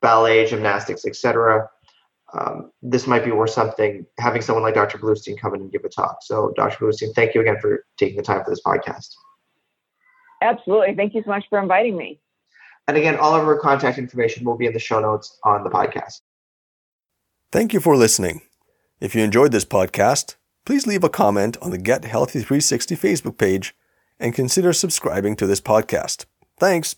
[0.03, 1.69] ballet, gymnastics, etc.,
[2.33, 4.99] um, this might be worth something having someone like Dr.
[4.99, 6.19] Bluestein come in and give a talk.
[6.23, 6.85] So, Dr.
[6.85, 9.09] Bluestein, thank you again for taking the time for this podcast.
[10.43, 10.95] Absolutely.
[10.95, 12.21] Thank you so much for inviting me.
[12.89, 15.71] And again, all of our contact information will be in the show notes on the
[15.71, 16.21] podcast.
[17.53, 18.43] Thank you for listening.
[19.01, 23.39] If you enjoyed this podcast, please leave a comment on the Get Healthy 360 Facebook
[23.39, 23.75] page
[24.19, 26.27] and consider subscribing to this podcast.
[26.59, 26.97] Thanks.